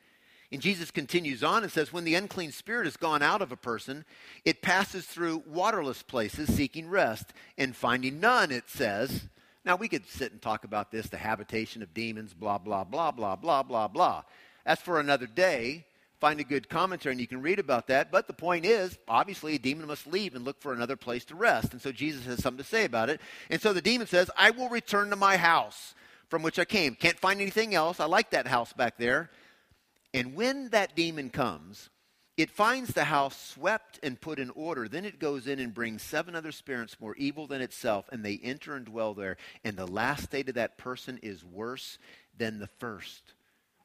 [0.52, 3.58] And Jesus continues on and says, When the unclean spirit has gone out of a
[3.58, 4.06] person,
[4.44, 9.28] it passes through waterless places seeking rest, and finding none, it says.
[9.64, 13.12] Now, we could sit and talk about this the habitation of demons, blah, blah, blah,
[13.12, 14.24] blah, blah, blah, blah.
[14.66, 15.86] That's for another day.
[16.20, 18.12] Find a good commentary and you can read about that.
[18.12, 21.36] But the point is, obviously, a demon must leave and look for another place to
[21.36, 21.74] rest.
[21.74, 23.20] And so Jesus has something to say about it.
[23.50, 25.96] And so the demon says, I will return to my house
[26.30, 26.94] from which I came.
[26.94, 28.00] Can't find anything else.
[28.00, 29.32] I like that house back there.
[30.14, 31.90] And when that demon comes,
[32.42, 34.88] it finds the house swept and put in order.
[34.88, 38.40] Then it goes in and brings seven other spirits more evil than itself, and they
[38.42, 39.38] enter and dwell there.
[39.64, 42.00] And the last state of that person is worse
[42.38, 43.34] than the first.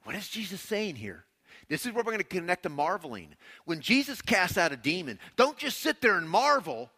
[0.04, 1.24] What is Jesus saying here?
[1.68, 3.34] This is where we're going to connect to marveling.
[3.66, 6.90] When Jesus casts out a demon, don't just sit there and marvel.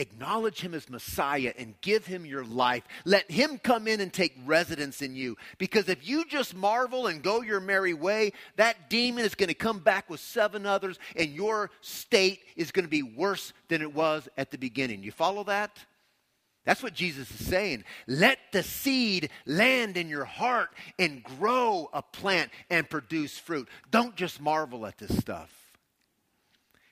[0.00, 2.84] Acknowledge him as Messiah and give him your life.
[3.04, 5.36] Let him come in and take residence in you.
[5.58, 9.54] Because if you just marvel and go your merry way, that demon is going to
[9.54, 13.94] come back with seven others, and your state is going to be worse than it
[13.94, 15.02] was at the beginning.
[15.02, 15.76] You follow that?
[16.64, 17.84] That's what Jesus is saying.
[18.06, 23.68] Let the seed land in your heart and grow a plant and produce fruit.
[23.90, 25.59] Don't just marvel at this stuff.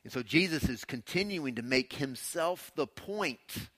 [0.08, 3.68] And so Jesus is continuing to make himself the point.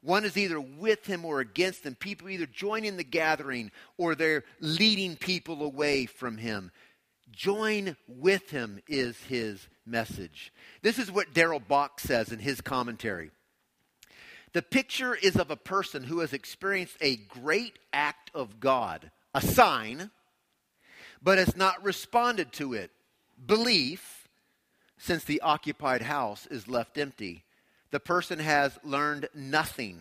[0.00, 1.94] One is either with him or against him.
[1.94, 6.72] People either join in the gathering or they're leading people away from him.
[7.30, 10.50] Join with him is his message.
[10.80, 13.30] This is what Darrell Bock says in his commentary.
[14.54, 19.42] The picture is of a person who has experienced a great act of God, a
[19.42, 20.10] sign,
[21.20, 22.92] but has not responded to it.
[23.44, 24.15] Belief,
[24.98, 27.44] since the occupied house is left empty.
[27.90, 30.00] The person has learned nothing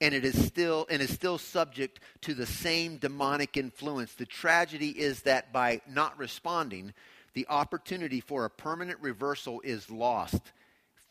[0.00, 4.14] and it is still and is still subject to the same demonic influence.
[4.14, 6.92] The tragedy is that by not responding,
[7.34, 10.40] the opportunity for a permanent reversal is lost.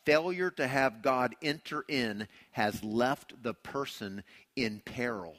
[0.06, 4.24] Failure to have God enter in has left the person
[4.56, 5.36] in peril.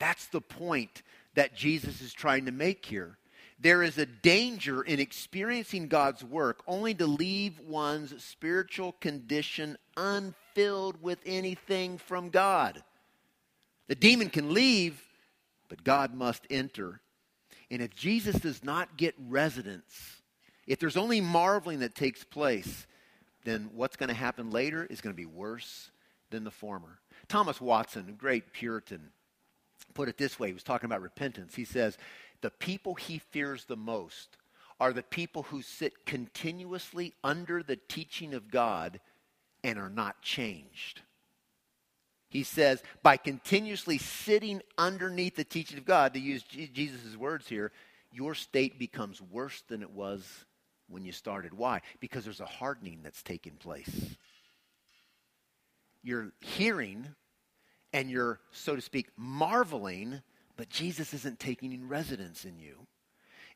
[0.00, 1.02] That's the point
[1.34, 3.18] that Jesus is trying to make here.
[3.62, 11.02] There is a danger in experiencing God's work only to leave one's spiritual condition unfilled
[11.02, 12.82] with anything from God.
[13.88, 15.02] The demon can leave,
[15.68, 17.00] but God must enter.
[17.70, 20.22] And if Jesus does not get residence,
[20.66, 22.86] if there's only marveling that takes place,
[23.44, 25.90] then what's going to happen later is going to be worse
[26.30, 26.98] than the former.
[27.28, 29.10] Thomas Watson, a great Puritan,
[29.92, 30.48] put it this way.
[30.48, 31.54] He was talking about repentance.
[31.54, 31.98] He says,
[32.42, 34.36] the people he fears the most
[34.78, 39.00] are the people who sit continuously under the teaching of God
[39.62, 41.02] and are not changed.
[42.30, 47.72] He says, by continuously sitting underneath the teaching of God, to use Jesus' words here,
[48.12, 50.26] your state becomes worse than it was
[50.88, 51.52] when you started.
[51.52, 51.80] Why?
[51.98, 54.16] Because there's a hardening that's taking place.
[56.02, 57.08] You're hearing
[57.92, 60.22] and you're, so to speak, marveling
[60.60, 62.86] but Jesus isn't taking residence in you.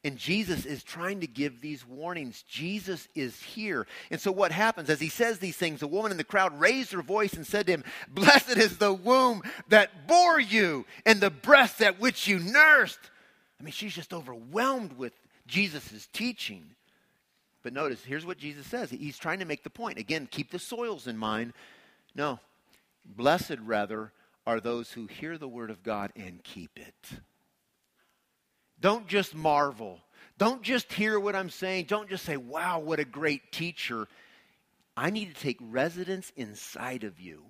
[0.05, 2.43] And Jesus is trying to give these warnings.
[2.49, 3.87] Jesus is here.
[4.11, 5.83] And so, what happens as he says these things?
[5.83, 8.95] A woman in the crowd raised her voice and said to him, Blessed is the
[8.95, 13.01] womb that bore you and the breast at which you nursed.
[13.61, 15.13] I mean, she's just overwhelmed with
[15.47, 16.65] Jesus' teaching.
[17.63, 18.89] But notice, here's what Jesus says.
[18.89, 19.99] He's trying to make the point.
[19.99, 21.53] Again, keep the soils in mind.
[22.15, 22.41] No,
[23.05, 24.11] blessed rather
[24.47, 27.21] are those who hear the word of God and keep it.
[28.81, 30.01] Don't just marvel.
[30.37, 31.87] Don't just hear what I'm saying.
[31.87, 34.09] Don't just say, wow, what a great teacher.
[34.97, 37.45] I need to take residence inside of you.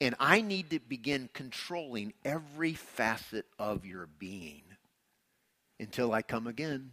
[0.00, 4.62] And I need to begin controlling every facet of your being
[5.78, 6.90] until I come again.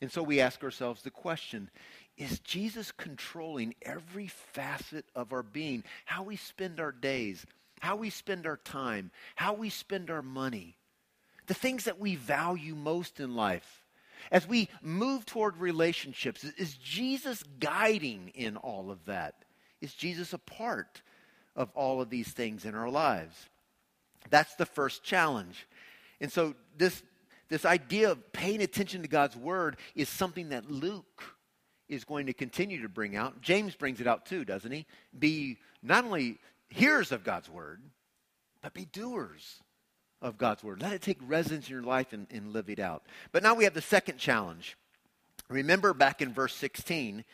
[0.00, 1.70] And so we ask ourselves the question
[2.16, 5.82] is Jesus controlling every facet of our being?
[6.04, 7.44] How we spend our days,
[7.84, 10.78] how we spend our time, how we spend our money,
[11.46, 13.84] the things that we value most in life.
[14.32, 19.44] As we move toward relationships, is Jesus guiding in all of that?
[19.82, 21.02] Is Jesus a part
[21.54, 23.36] of all of these things in our lives?
[24.30, 25.66] That's the first challenge.
[26.22, 27.02] And so this,
[27.50, 31.22] this idea of paying attention to God's word is something that Luke
[31.90, 33.42] is going to continue to bring out.
[33.42, 34.86] James brings it out too, doesn't he?
[35.18, 36.38] Be not only
[36.74, 37.80] hearers of God's word,
[38.62, 39.62] but be doers
[40.20, 40.82] of God's word.
[40.82, 43.04] Let it take residence in your life and, and live it out.
[43.32, 44.76] But now we have the second challenge.
[45.48, 47.24] Remember back in verse 16,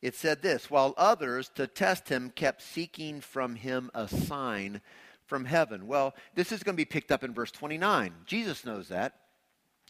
[0.00, 4.80] it said this while others, to test him, kept seeking from him a sign
[5.26, 5.86] from heaven.
[5.86, 8.14] Well, this is going to be picked up in verse 29.
[8.26, 9.14] Jesus knows that.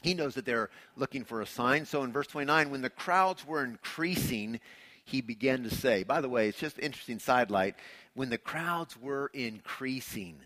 [0.03, 1.85] He knows that they're looking for a sign.
[1.85, 4.61] So in verse 29, when the crowds were increasing,
[5.09, 7.77] he began to say, by the way, it's just interesting sidelight.
[8.15, 10.37] When the crowds were increasing,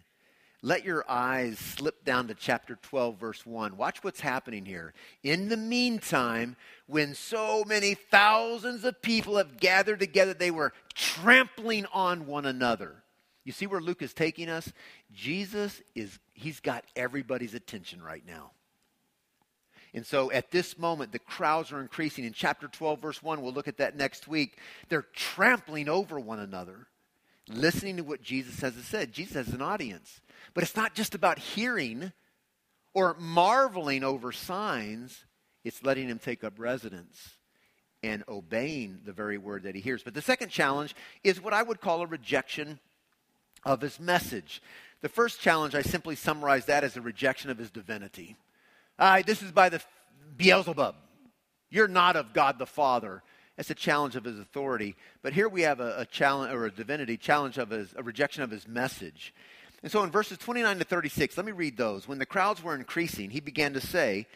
[0.62, 3.76] let your eyes slip down to chapter 12, verse 1.
[3.76, 4.94] Watch what's happening here.
[5.24, 6.54] In the meantime,
[6.86, 13.02] when so many thousands of people have gathered together, they were trampling on one another.
[13.44, 14.72] You see where Luke is taking us?
[15.12, 18.52] Jesus is, he's got everybody's attention right now.
[19.94, 22.24] And so at this moment, the crowds are increasing.
[22.24, 24.58] In chapter 12, verse 1, we'll look at that next week.
[24.88, 26.86] They're trampling over one another,
[27.48, 29.12] listening to what Jesus has said.
[29.12, 30.20] Jesus has an audience.
[30.54, 32.12] But it's not just about hearing
[32.94, 35.24] or marveling over signs,
[35.64, 37.36] it's letting him take up residence
[38.02, 40.02] and obeying the very word that he hears.
[40.02, 42.80] But the second challenge is what I would call a rejection
[43.64, 44.62] of his message.
[45.02, 48.36] The first challenge, I simply summarize that as a rejection of his divinity.
[48.98, 49.82] Uh, this is by the
[50.36, 50.94] Beelzebub.
[51.70, 53.22] You're not of God the Father.
[53.56, 54.96] That's a challenge of his authority.
[55.22, 58.42] But here we have a, a challenge or a divinity challenge of his a rejection
[58.42, 59.34] of his message.
[59.82, 62.06] And so in verses 29 to 36, let me read those.
[62.06, 64.26] When the crowds were increasing, he began to say,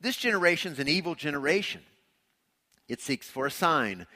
[0.00, 1.82] This generation's an evil generation.
[2.88, 4.06] It seeks for a sign,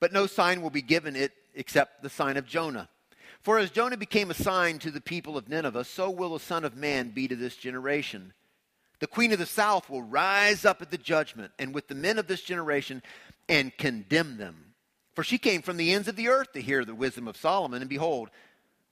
[0.00, 2.88] but no sign will be given it except the sign of Jonah.
[3.42, 6.64] For as Jonah became a sign to the people of Nineveh, so will the Son
[6.64, 8.32] of Man be to this generation.
[9.00, 12.18] The queen of the south will rise up at the judgment and with the men
[12.18, 13.02] of this generation
[13.48, 14.74] and condemn them.
[15.14, 17.82] For she came from the ends of the earth to hear the wisdom of Solomon,
[17.82, 18.30] and behold,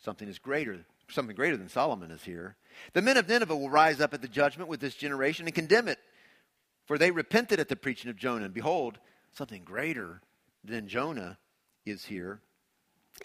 [0.04, 2.56] something is greater, something greater than Solomon is here.
[2.92, 5.88] The men of Nineveh will rise up at the judgment with this generation and condemn
[5.88, 5.98] it.
[6.86, 8.98] For they repented at the preaching of Jonah, and behold,
[9.32, 10.20] something greater
[10.64, 11.38] than Jonah
[11.84, 12.40] is here.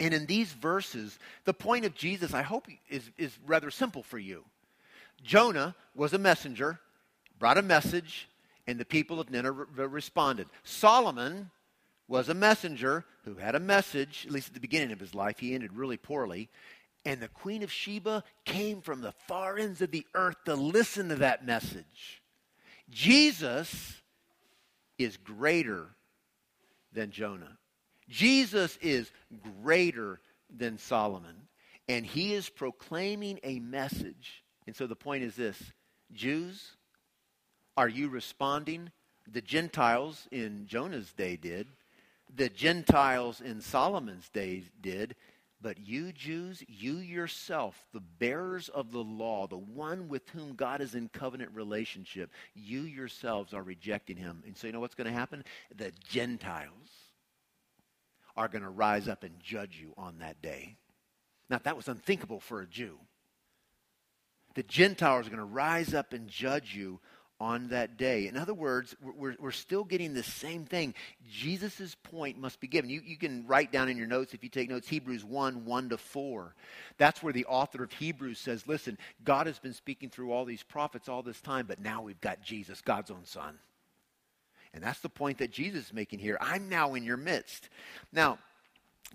[0.00, 4.18] And in these verses, the point of Jesus, I hope, is, is rather simple for
[4.18, 4.44] you.
[5.22, 6.80] Jonah was a messenger,
[7.38, 8.28] brought a message,
[8.66, 10.48] and the people of Nineveh responded.
[10.64, 11.50] Solomon
[12.08, 15.38] was a messenger who had a message, at least at the beginning of his life.
[15.38, 16.48] He ended really poorly.
[17.04, 21.08] And the Queen of Sheba came from the far ends of the earth to listen
[21.08, 22.22] to that message.
[22.90, 24.00] Jesus
[24.98, 25.88] is greater
[26.92, 27.58] than Jonah.
[28.08, 29.10] Jesus is
[29.62, 30.20] greater
[30.54, 31.48] than Solomon.
[31.88, 35.72] And he is proclaiming a message and so the point is this
[36.12, 36.76] Jews,
[37.76, 38.90] are you responding?
[39.30, 41.68] The Gentiles in Jonah's day did.
[42.34, 45.14] The Gentiles in Solomon's day did.
[45.60, 50.80] But you, Jews, you yourself, the bearers of the law, the one with whom God
[50.80, 54.42] is in covenant relationship, you yourselves are rejecting him.
[54.44, 55.44] And so you know what's going to happen?
[55.76, 56.90] The Gentiles
[58.36, 60.74] are going to rise up and judge you on that day.
[61.48, 62.98] Now, that was unthinkable for a Jew
[64.54, 67.00] the Gentiles are going to rise up and judge you
[67.42, 68.28] on that day.
[68.28, 70.94] In other words, we're, we're still getting the same thing.
[71.28, 72.88] Jesus' point must be given.
[72.88, 75.88] You, you can write down in your notes, if you take notes, Hebrews 1 1
[75.88, 76.54] to 4.
[76.98, 80.62] That's where the author of Hebrews says, listen, God has been speaking through all these
[80.62, 83.58] prophets all this time, but now we've got Jesus, God's own Son.
[84.72, 86.38] And that's the point that Jesus is making here.
[86.40, 87.68] I'm now in your midst.
[88.12, 88.38] Now,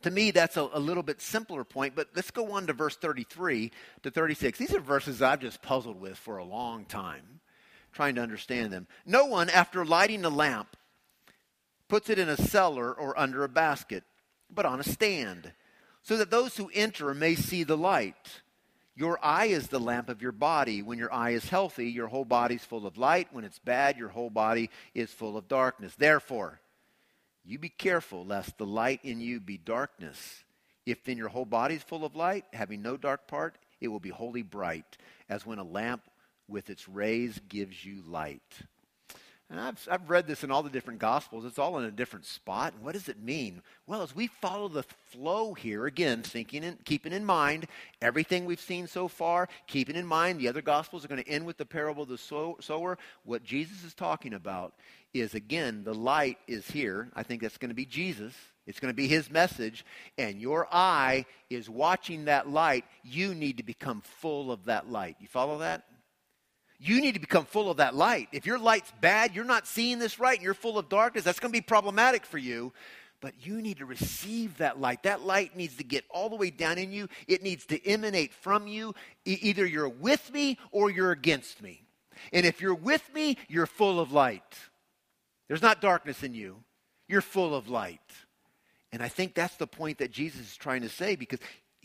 [0.02, 2.96] to me, that's a, a, little bit simpler point, but let's go on to verse
[2.96, 3.72] 33
[4.04, 4.58] to 36.
[4.58, 7.40] These are verses I've just puzzled with for a long time,
[7.94, 8.88] trying to understand them.
[9.06, 10.76] No one, after lighting a lamp,
[11.88, 14.04] puts it in a cellar or under a basket,
[14.50, 15.52] but on a stand,
[16.02, 18.42] so that those who enter may see the light.
[18.96, 20.82] Your eye is the lamp of your body.
[20.82, 23.28] When your eye is healthy, your whole body's full of light.
[23.32, 25.94] When it's bad, your whole body is full of darkness.
[25.96, 26.60] Therefore,
[27.48, 30.44] you be careful lest the light in you be darkness.
[30.86, 34.00] If then your whole body is full of light, having no dark part, it will
[34.00, 34.98] be wholly bright,
[35.30, 36.04] as when a lamp
[36.48, 38.62] with its rays gives you light.
[39.50, 41.46] And I've, I've read this in all the different Gospels.
[41.46, 42.74] It's all in a different spot.
[42.74, 43.62] And what does it mean?
[43.86, 47.68] Well, as we follow the flow here, again, thinking and keeping in mind
[48.02, 51.46] everything we've seen so far, keeping in mind the other Gospels are going to end
[51.46, 52.98] with the parable of the sower.
[53.24, 54.74] What Jesus is talking about
[55.14, 57.10] is, again, the light is here.
[57.16, 58.34] I think that's going to be Jesus.
[58.66, 59.86] It's going to be his message.
[60.18, 62.84] And your eye is watching that light.
[63.02, 65.16] You need to become full of that light.
[65.22, 65.86] You follow that?
[66.80, 68.30] You need to become full of that light.
[68.32, 71.40] If your light's bad, you're not seeing this right, and you're full of darkness, that's
[71.40, 72.72] going to be problematic for you.
[73.20, 75.04] But you need to receive that light.
[75.04, 77.08] That light needs to get all the way down in you.
[77.28, 78.94] It needs to emanate from you.
[79.26, 81.82] E- either you're with me or you're against me.
[82.32, 84.60] And if you're with me, you're full of light.
[85.48, 86.58] There's not darkness in you,
[87.08, 88.02] you're full of light.
[88.92, 91.40] And I think that's the point that Jesus is trying to say because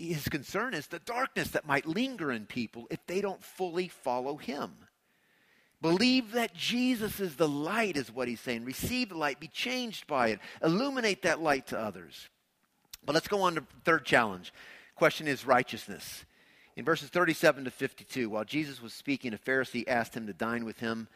[0.08, 4.36] his concern is the darkness that might linger in people if they don't fully follow
[4.36, 4.72] him.
[5.80, 8.64] Believe that Jesus is the light, is what he's saying.
[8.64, 12.28] Receive the light, be changed by it, illuminate that light to others.
[13.04, 14.52] But let's go on to the third challenge.
[14.94, 16.24] Question is righteousness.
[16.76, 20.64] In verses 37 to 52, while Jesus was speaking, a Pharisee asked him to dine
[20.64, 21.08] with him.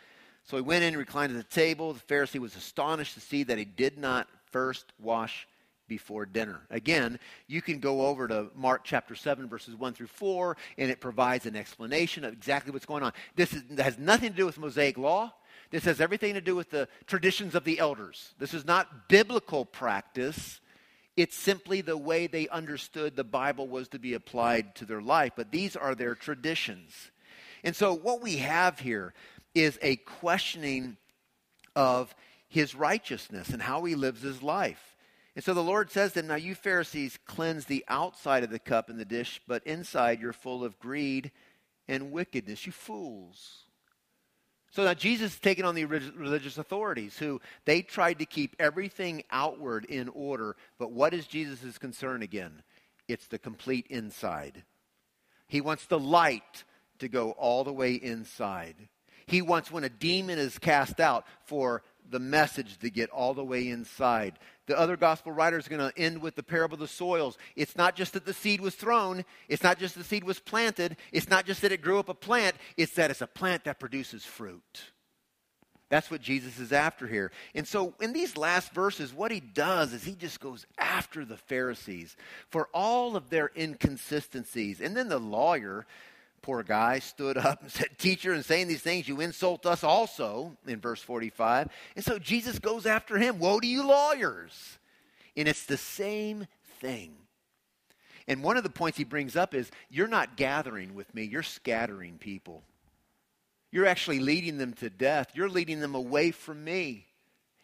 [0.45, 1.93] So he went in and reclined at the table.
[1.93, 5.47] The Pharisee was astonished to see that he did not first wash
[5.89, 6.61] before dinner.
[6.71, 11.01] Again, you can go over to Mark chapter 7, verses 1 through 4, and it
[11.01, 13.13] provides an explanation of exactly what's going on.
[13.35, 15.33] This is, has nothing to do with Mosaic law.
[15.71, 18.35] This has everything to do with the traditions of the elders.
[18.39, 20.61] This is not biblical practice.
[21.17, 25.33] It's simply the way they understood the Bible was to be applied to their life.
[25.35, 27.11] But these are their traditions.
[27.65, 29.15] And so, what we have here
[29.55, 30.97] is a questioning
[31.75, 32.15] of
[32.49, 34.96] his righteousness and how he lives his life.
[35.37, 38.59] And so the Lord says to them, Now you Pharisees cleanse the outside of the
[38.59, 41.31] cup and the dish, but inside you're full of greed
[41.87, 42.65] and wickedness.
[42.65, 43.65] You fools.
[44.71, 49.25] So now Jesus is taking on the religious authorities who they tried to keep everything
[49.31, 50.57] outward in order.
[50.79, 52.63] But what is Jesus' concern again?
[53.07, 54.65] It's the complete inside.
[55.49, 56.65] He wants the light
[56.99, 58.75] to go all the way inside.
[59.27, 63.45] He wants, when a demon is cast out, for the message to get all the
[63.45, 64.39] way inside.
[64.67, 67.39] The other gospel writers are going to end with the parable of the soils.
[67.55, 70.97] It's not just that the seed was thrown, it's not just the seed was planted,
[71.13, 73.81] it's not just that it grew up a plant, it's that it's a plant that
[73.81, 74.83] produces fruit.
[75.89, 77.31] That's what Jesus is after here.
[77.55, 81.37] And so, in these last verses, what he does is he just goes after the
[81.37, 82.17] Pharisees
[82.51, 84.81] for all of their inconsistencies.
[84.81, 85.87] And then the lawyer
[86.43, 90.57] poor guy stood up and said, Teacher, in saying these things, you insult us also,
[90.67, 91.69] in verse 45.
[91.97, 93.39] And so Jesus goes after him.
[93.39, 94.79] Woe to you, lawyers!
[95.37, 96.47] And it's the same
[96.81, 97.15] thing.
[98.29, 101.43] And one of the points he brings up is you're not gathering with me, you're
[101.43, 102.63] scattering people.
[103.71, 107.07] You're actually leading them to death, you're leading them away from me.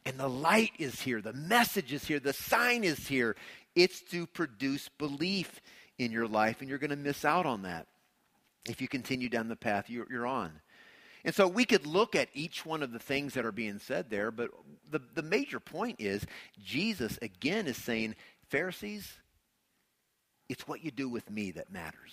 [0.04, 3.36] And the light is here, the message is here, the sign is here.
[3.74, 5.60] It's to produce belief
[5.98, 7.86] in your life, and you're going to miss out on that
[8.68, 10.52] if you continue down the path you're, you're, on.
[11.24, 14.10] And so we could look at each one of the things that are being said
[14.10, 14.50] there, but
[14.90, 16.26] the, the major point is
[16.62, 18.16] Jesus again is saying,
[18.48, 19.10] Pharisees,
[20.48, 22.12] it's what you do with me that matters.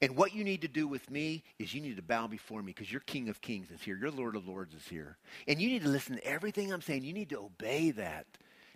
[0.00, 2.72] And what you need to do with me is you need to bow before me
[2.72, 3.96] because your King of Kings is here.
[3.96, 5.16] Your Lord of Lords is here.
[5.48, 7.02] And you need to listen to everything I'm saying.
[7.02, 8.26] You need to obey that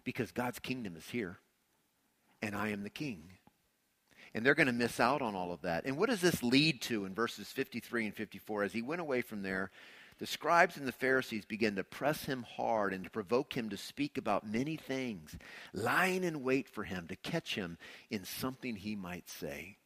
[0.03, 1.39] because God's kingdom is here.
[2.43, 3.23] And I am the king
[4.35, 5.85] and they're going to miss out on all of that.
[5.85, 8.63] And what does this lead to in verses 53 and 54?
[8.65, 9.71] As he went away from there,
[10.19, 13.77] the scribes and the Pharisees began to press him hard and to provoke him to
[13.77, 15.37] speak about many things,
[15.73, 17.77] lying in wait for him to catch him
[18.11, 19.77] in something he might say.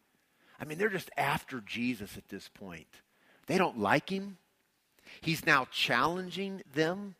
[0.61, 2.89] I mean, they're just after Jesus at this point.
[3.47, 4.39] They don't like him.
[5.21, 7.15] He's now challenging them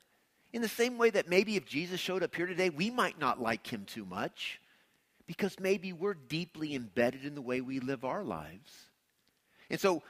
[0.53, 3.41] in the same way that maybe if Jesus showed up here today, we might not
[3.41, 4.61] like him too much
[5.27, 8.71] because maybe we're deeply embedded in the way we live our lives.
[9.71, 10.03] And so,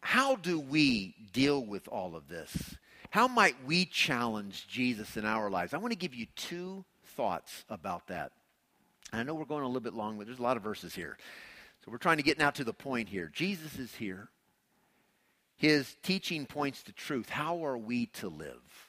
[0.00, 2.76] how do we deal with all of this?
[3.10, 5.74] How might we challenge Jesus in our lives?
[5.74, 6.84] I want to give you two
[7.16, 8.32] thoughts about that.
[9.12, 11.16] I know we're going a little bit long, but there's a lot of verses here.
[11.84, 13.30] So we're trying to get now to the point here.
[13.32, 14.28] Jesus is here.
[15.56, 17.28] His teaching points to truth.
[17.28, 18.85] How are we to live?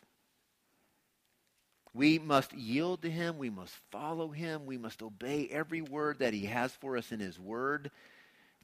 [1.98, 3.40] We must yield to him.
[3.40, 4.68] We must follow him.
[4.68, 7.90] We must obey every word that he has for us in his word.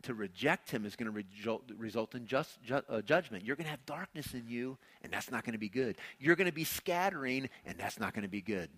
[0.04, 3.44] To reject him is going to result, result in just, ju- uh, judgment.
[3.44, 5.96] You're going to have darkness in you, and that's not going to be good.
[6.20, 8.70] You're going to be scattering, and that's not going to be good.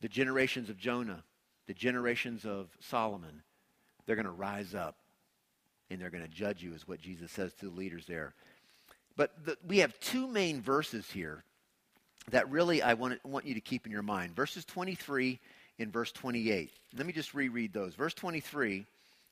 [0.00, 1.24] The generations of Jonah,
[1.66, 3.42] the generations of Solomon,
[4.06, 4.96] they're going to rise up
[5.90, 8.32] and they're going to judge you, is what Jesus says to the leaders there.
[9.14, 11.44] But the, we have two main verses here
[12.30, 15.40] that really I want, want you to keep in your mind verses 23
[15.78, 16.70] and verse 28.
[16.96, 17.94] Let me just reread those.
[17.94, 18.86] Verse 23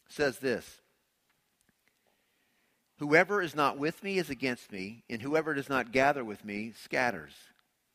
[0.08, 0.80] says this
[2.98, 6.72] Whoever is not with me is against me, and whoever does not gather with me
[6.84, 7.32] scatters.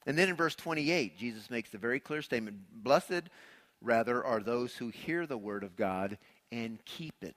[0.08, 3.24] And then in verse 28, Jesus makes the very clear statement Blessed,
[3.82, 6.18] rather, are those who hear the word of God
[6.52, 7.36] and keep it.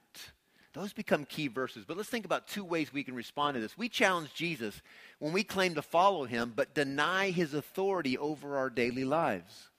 [0.73, 1.83] Those become key verses.
[1.87, 3.77] But let's think about two ways we can respond to this.
[3.77, 4.81] We challenge Jesus
[5.17, 9.69] when we claim to follow him, but deny his authority over our daily lives.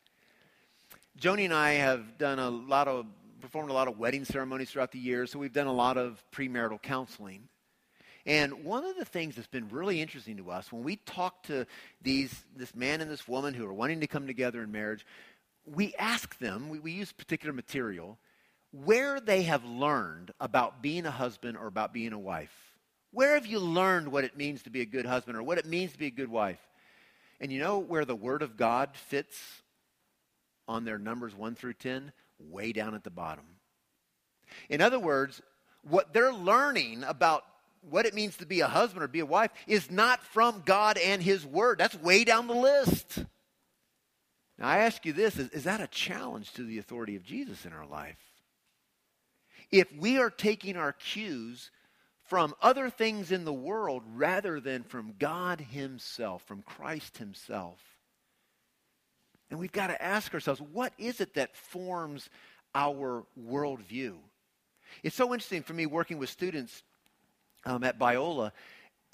[1.19, 3.07] Joni and I have done a lot of,
[3.41, 6.23] performed a lot of wedding ceremonies throughout the years, so we've done a lot of
[6.33, 7.49] premarital counseling.
[8.27, 11.67] And one of the things that's been really interesting to us when we talk to
[12.03, 15.07] these, this man and this woman who are wanting to come together in marriage,
[15.67, 18.19] we ask them, we, we use particular material,
[18.73, 22.55] where they have learned about being a husband or about being a wife.
[23.13, 25.67] Where have you learned what it means to be a good husband or what it
[25.67, 26.61] means to be a good wife?
[27.41, 29.37] And you know where the Word of God fits
[30.69, 32.13] on their numbers 1 through 10?
[32.39, 33.45] Way down at the bottom.
[34.69, 35.43] In other words,
[35.83, 37.45] what they're learning about
[37.89, 40.97] what it means to be a husband or be a wife is not from God
[40.99, 41.79] and His Word.
[41.79, 43.25] That's way down the list.
[44.59, 47.65] Now, I ask you this is, is that a challenge to the authority of Jesus
[47.65, 48.30] in our life?
[49.73, 51.71] If we are taking our cues
[52.25, 57.79] from other things in the world rather than from God Himself, from Christ Himself,
[59.51, 62.31] and we've got to ask ourselves, what is it that forms
[62.75, 64.15] our worldview?
[65.03, 66.83] It's so interesting for me working with students
[67.65, 68.53] um, at Biola.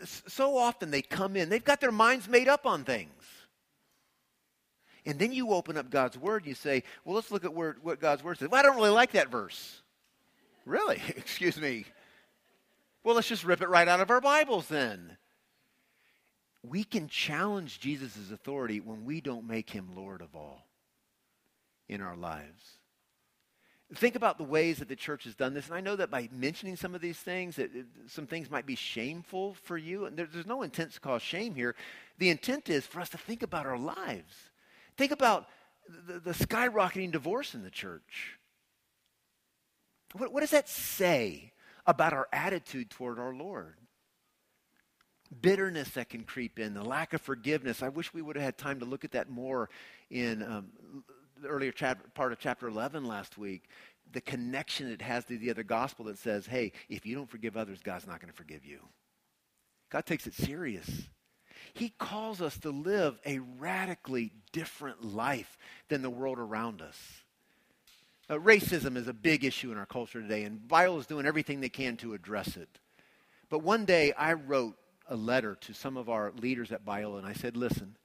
[0.05, 3.11] So often they come in, they've got their minds made up on things.
[5.07, 7.77] And then you open up God's Word and you say, well, let's look at where,
[7.81, 8.49] what God's Word says.
[8.51, 9.83] Well, I don't really like that verse.
[10.67, 11.01] Really?
[11.17, 11.87] Excuse me.
[13.03, 15.17] Well, let's just rip it right out of our Bibles then.
[16.63, 20.67] We can challenge Jesus' authority when we don't make him Lord of all
[21.89, 22.79] in our lives.
[23.95, 25.67] Think about the ways that the church has done this.
[25.67, 28.67] And I know that by mentioning some of these things, that uh, some things might
[28.67, 30.07] be shameful for you.
[30.07, 31.77] And there's no intent to cause shame here.
[32.19, 34.35] The intent is for us to think about our lives.
[34.97, 35.47] Think about
[36.09, 38.37] the, the skyrocketing divorce in the church.
[40.15, 41.53] What, what does that say
[41.87, 43.77] about our attitude toward our Lord?
[45.41, 47.83] Bitterness that can creep in, the lack of forgiveness.
[47.83, 49.69] I wish we would have had time to look at that more
[50.11, 50.69] in um,
[51.43, 53.65] the earlier chapter, part of chapter 11 last week.
[54.13, 57.57] The connection it has to the other gospel that says, hey, if you don't forgive
[57.57, 58.79] others, God's not going to forgive you.
[59.91, 60.89] God takes it serious.
[61.75, 66.97] He calls us to live a radically different life than the world around us.
[68.29, 71.61] Uh, racism is a big issue in our culture today, and Biola is doing everything
[71.61, 72.69] they can to address it.
[73.49, 74.77] But one day I wrote
[75.09, 77.97] a letter to some of our leaders at Biola, and I said, listen,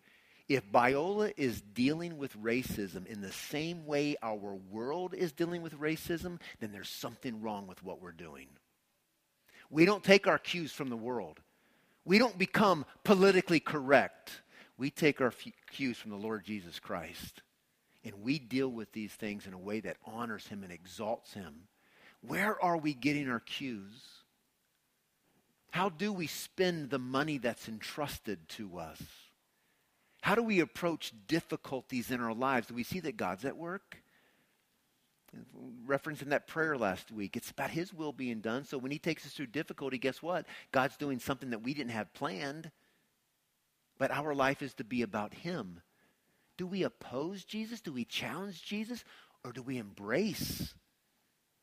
[0.48, 5.80] if Biola is dealing with racism in the same way our world is dealing with
[5.80, 8.48] racism, then there's something wrong with what we're doing.
[9.72, 11.40] We don't take our cues from the world.
[12.06, 14.42] We don't become politically correct.
[14.78, 15.34] We take our
[15.72, 17.42] cues from the Lord Jesus Christ
[18.04, 21.68] and we deal with these things in a way that honors him and exalts him,
[22.22, 24.22] where are we getting our cues?
[25.72, 29.02] How do we spend the money that's entrusted to us?
[30.22, 32.68] How do we approach difficulties in our lives?
[32.68, 33.98] Do we see that God's at work?
[35.88, 38.66] Referencing that prayer last week, it's about His will being done.
[38.66, 40.46] So when He takes us through difficulty, guess what?
[40.72, 42.70] God's doing something that we didn't have planned.
[43.98, 45.82] But our life is to be about Him
[46.62, 47.82] do we oppose Jesus?
[47.82, 49.04] Do we challenge Jesus?
[49.44, 50.76] Or do we embrace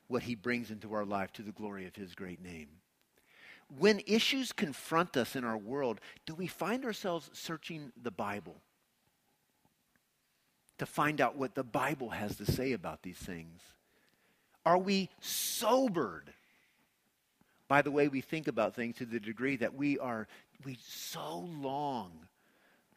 [0.09, 2.67] what he brings into our life to the glory of his great name?
[3.79, 8.57] When issues confront us in our world, do we find ourselves searching the Bible
[10.79, 13.61] to find out what the Bible has to say about these things?
[14.67, 16.33] Are we sobered
[17.69, 20.27] by the way we think about things to the degree that we are
[20.65, 22.11] we so long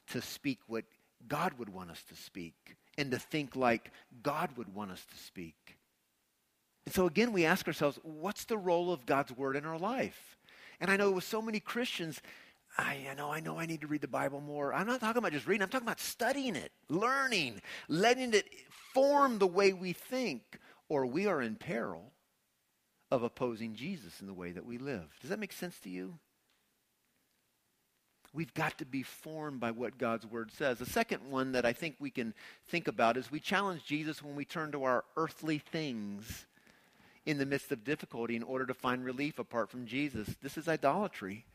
[0.07, 0.83] to speak what
[1.27, 3.91] God would want us to speak and to think like
[4.23, 5.77] God would want us to speak.
[6.85, 10.37] And so again, we ask ourselves, what's the role of God's word in our life?
[10.79, 12.21] And I know with so many Christians,
[12.77, 14.73] I, I, know, I know I need to read the Bible more.
[14.73, 18.47] I'm not talking about just reading, I'm talking about studying it, learning, letting it
[18.93, 20.41] form the way we think,
[20.89, 22.11] or we are in peril
[23.11, 25.17] of opposing Jesus in the way that we live.
[25.19, 26.17] Does that make sense to you?
[28.33, 30.79] We've got to be formed by what God's word says.
[30.79, 32.33] The second one that I think we can
[32.67, 36.45] think about is we challenge Jesus when we turn to our earthly things
[37.25, 40.29] in the midst of difficulty in order to find relief apart from Jesus.
[40.41, 41.45] This is idolatry,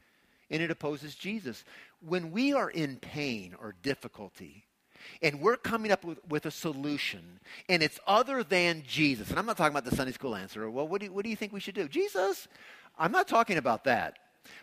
[0.51, 1.65] and it opposes Jesus.
[2.07, 4.65] When we are in pain or difficulty,
[5.23, 9.47] and we're coming up with, with a solution, and it's other than Jesus, and I'm
[9.47, 11.53] not talking about the Sunday school answer, well, what do, you, what do you think
[11.53, 11.89] we should do?
[11.89, 12.49] Jesus?
[12.99, 14.19] I'm not talking about that.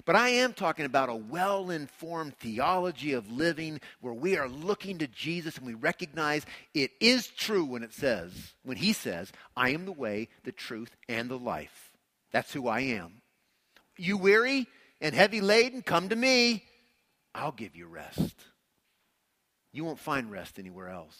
[0.05, 4.97] But I am talking about a well informed theology of living where we are looking
[4.99, 9.69] to Jesus and we recognize it is true when it says, when he says, I
[9.69, 11.91] am the way, the truth, and the life.
[12.31, 13.21] That's who I am.
[13.97, 14.67] You weary
[15.01, 16.63] and heavy laden, come to me.
[17.35, 18.35] I'll give you rest.
[19.71, 21.17] You won't find rest anywhere else.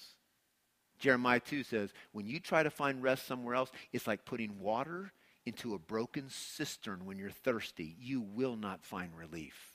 [0.99, 5.11] Jeremiah 2 says, when you try to find rest somewhere else, it's like putting water
[5.45, 9.73] into a broken cistern when you're thirsty, you will not find relief.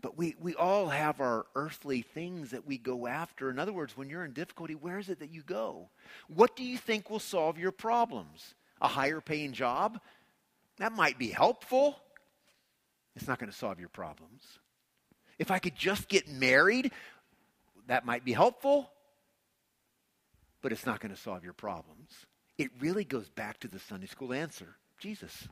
[0.00, 3.50] But we, we all have our earthly things that we go after.
[3.50, 5.90] In other words, when you're in difficulty, where is it that you go?
[6.28, 8.54] What do you think will solve your problems?
[8.80, 10.00] A higher paying job?
[10.78, 11.96] That might be helpful.
[13.14, 14.42] It's not going to solve your problems.
[15.38, 16.92] If I could just get married,
[17.88, 18.90] that might be helpful,
[20.62, 22.10] but it's not going to solve your problems.
[22.60, 25.48] It really goes back to the Sunday school answer Jesus.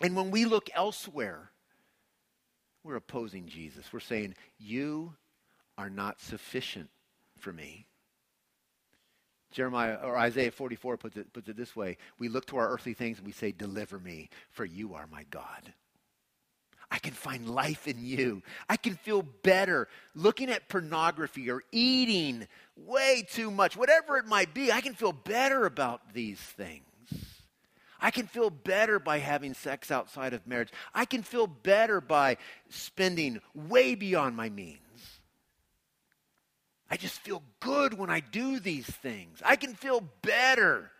[0.00, 1.50] And when we look elsewhere,
[2.84, 3.92] we're opposing Jesus.
[3.92, 5.14] We're saying, You
[5.76, 6.90] are not sufficient
[7.40, 7.88] for me.
[9.50, 12.94] Jeremiah or Isaiah 44 puts it, puts it this way We look to our earthly
[12.94, 15.74] things and we say, Deliver me, for you are my God.
[16.90, 18.42] I can find life in you.
[18.68, 24.54] I can feel better looking at pornography or eating way too much, whatever it might
[24.54, 24.70] be.
[24.70, 26.82] I can feel better about these things.
[28.00, 30.70] I can feel better by having sex outside of marriage.
[30.94, 32.36] I can feel better by
[32.68, 34.80] spending way beyond my means.
[36.88, 39.42] I just feel good when I do these things.
[39.44, 40.92] I can feel better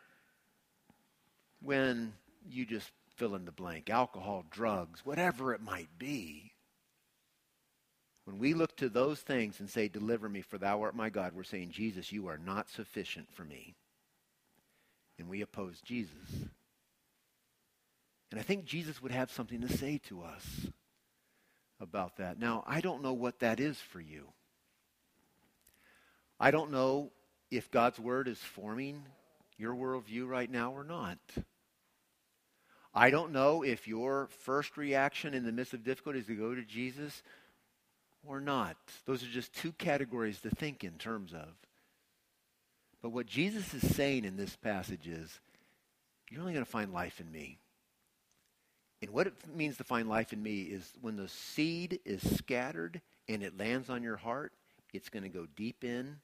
[1.60, 2.12] when
[2.50, 6.52] you just fill in the blank alcohol, drugs, whatever it might be.
[8.24, 11.32] When we look to those things and say, Deliver me, for thou art my God,
[11.34, 13.74] we're saying, Jesus, you are not sufficient for me.
[15.18, 16.48] And we oppose Jesus.
[18.30, 20.66] And I think Jesus would have something to say to us
[21.80, 22.38] about that.
[22.38, 24.26] Now, I don't know what that is for you.
[26.38, 27.12] I don't know
[27.50, 29.04] if God's word is forming
[29.56, 31.18] your worldview right now or not.
[32.96, 36.54] I don't know if your first reaction in the midst of difficulty is to go
[36.54, 37.22] to Jesus
[38.26, 38.78] or not.
[39.04, 41.48] Those are just two categories to think in terms of.
[43.02, 45.40] But what Jesus is saying in this passage is,
[46.30, 47.58] you're only going to find life in me.
[49.02, 53.02] And what it means to find life in me is when the seed is scattered
[53.28, 54.54] and it lands on your heart,
[54.94, 56.16] it's going to go deep in,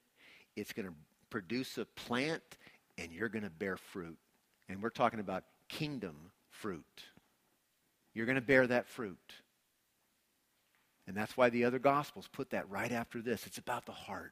[0.55, 0.95] it's going to
[1.29, 2.41] produce a plant,
[2.97, 4.17] and you're going to bear fruit.
[4.67, 6.15] And we're talking about kingdom
[6.63, 7.03] fruit.
[8.13, 9.33] You're going to bear that fruit.
[11.05, 13.45] And that's why the other Gospels put that right after this.
[13.45, 14.31] It's about the heart.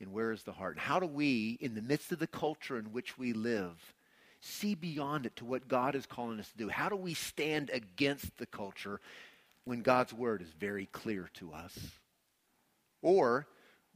[0.00, 0.74] And where is the heart?
[0.74, 3.94] And how do we, in the midst of the culture in which we live,
[4.40, 6.68] see beyond it to what God is calling us to do?
[6.68, 9.00] How do we stand against the culture
[9.66, 11.78] when God's word is very clear to us?
[13.02, 13.46] Or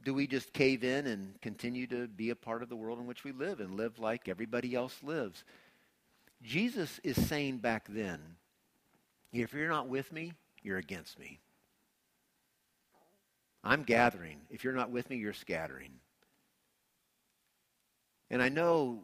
[0.05, 3.07] do we just cave in and continue to be a part of the world in
[3.07, 5.43] which we live and live like everybody else lives?
[6.43, 8.19] Jesus is saying back then,
[9.31, 11.39] if you're not with me, you're against me.
[13.63, 14.41] I'm gathering.
[14.49, 15.91] If you're not with me, you're scattering.
[18.29, 18.99] And I know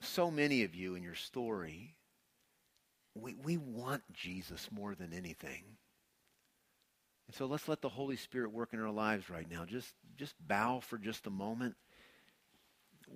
[0.00, 1.94] so many of you in your story,
[3.14, 5.64] we, we want Jesus more than anything.
[7.26, 9.64] And so let's let the Holy Spirit work in our lives right now.
[9.64, 11.74] Just, just bow for just a moment.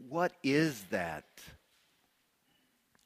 [0.08, 1.26] What is that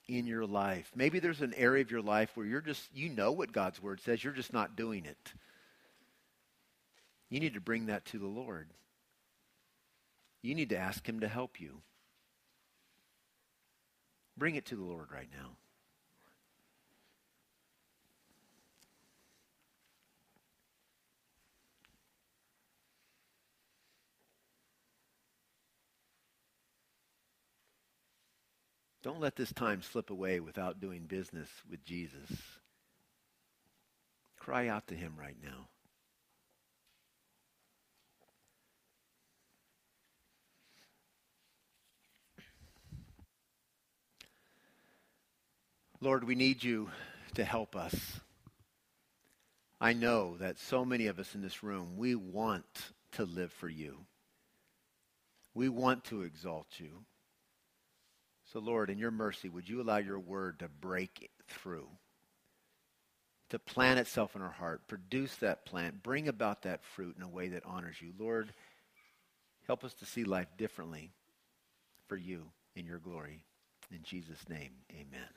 [0.09, 0.90] in your life.
[0.94, 4.00] Maybe there's an area of your life where you're just, you know what God's word
[4.00, 5.32] says, you're just not doing it.
[7.30, 8.68] You need to bring that to the Lord.
[10.42, 11.80] You need to ask Him to help you.
[14.36, 15.57] Bring it to the Lord right now.
[29.05, 32.30] Don't let this time slip away without doing business with Jesus.
[34.38, 35.68] Cry out to him right now.
[46.00, 46.88] Lord, we need you
[47.34, 47.94] to help us.
[49.82, 52.64] I know that so many of us in this room, we want
[53.12, 53.98] to live for you.
[55.52, 57.05] We want to exalt you.
[58.55, 61.88] So, Lord, in your mercy, would you allow your word to break through,
[63.50, 67.28] to plant itself in our heart, produce that plant, bring about that fruit in a
[67.28, 68.12] way that honors you?
[68.16, 68.55] Lord,
[69.66, 71.11] help us to see life differently
[72.07, 72.44] for you
[72.76, 73.42] in your glory.
[73.90, 75.28] In Jesus' name, amen.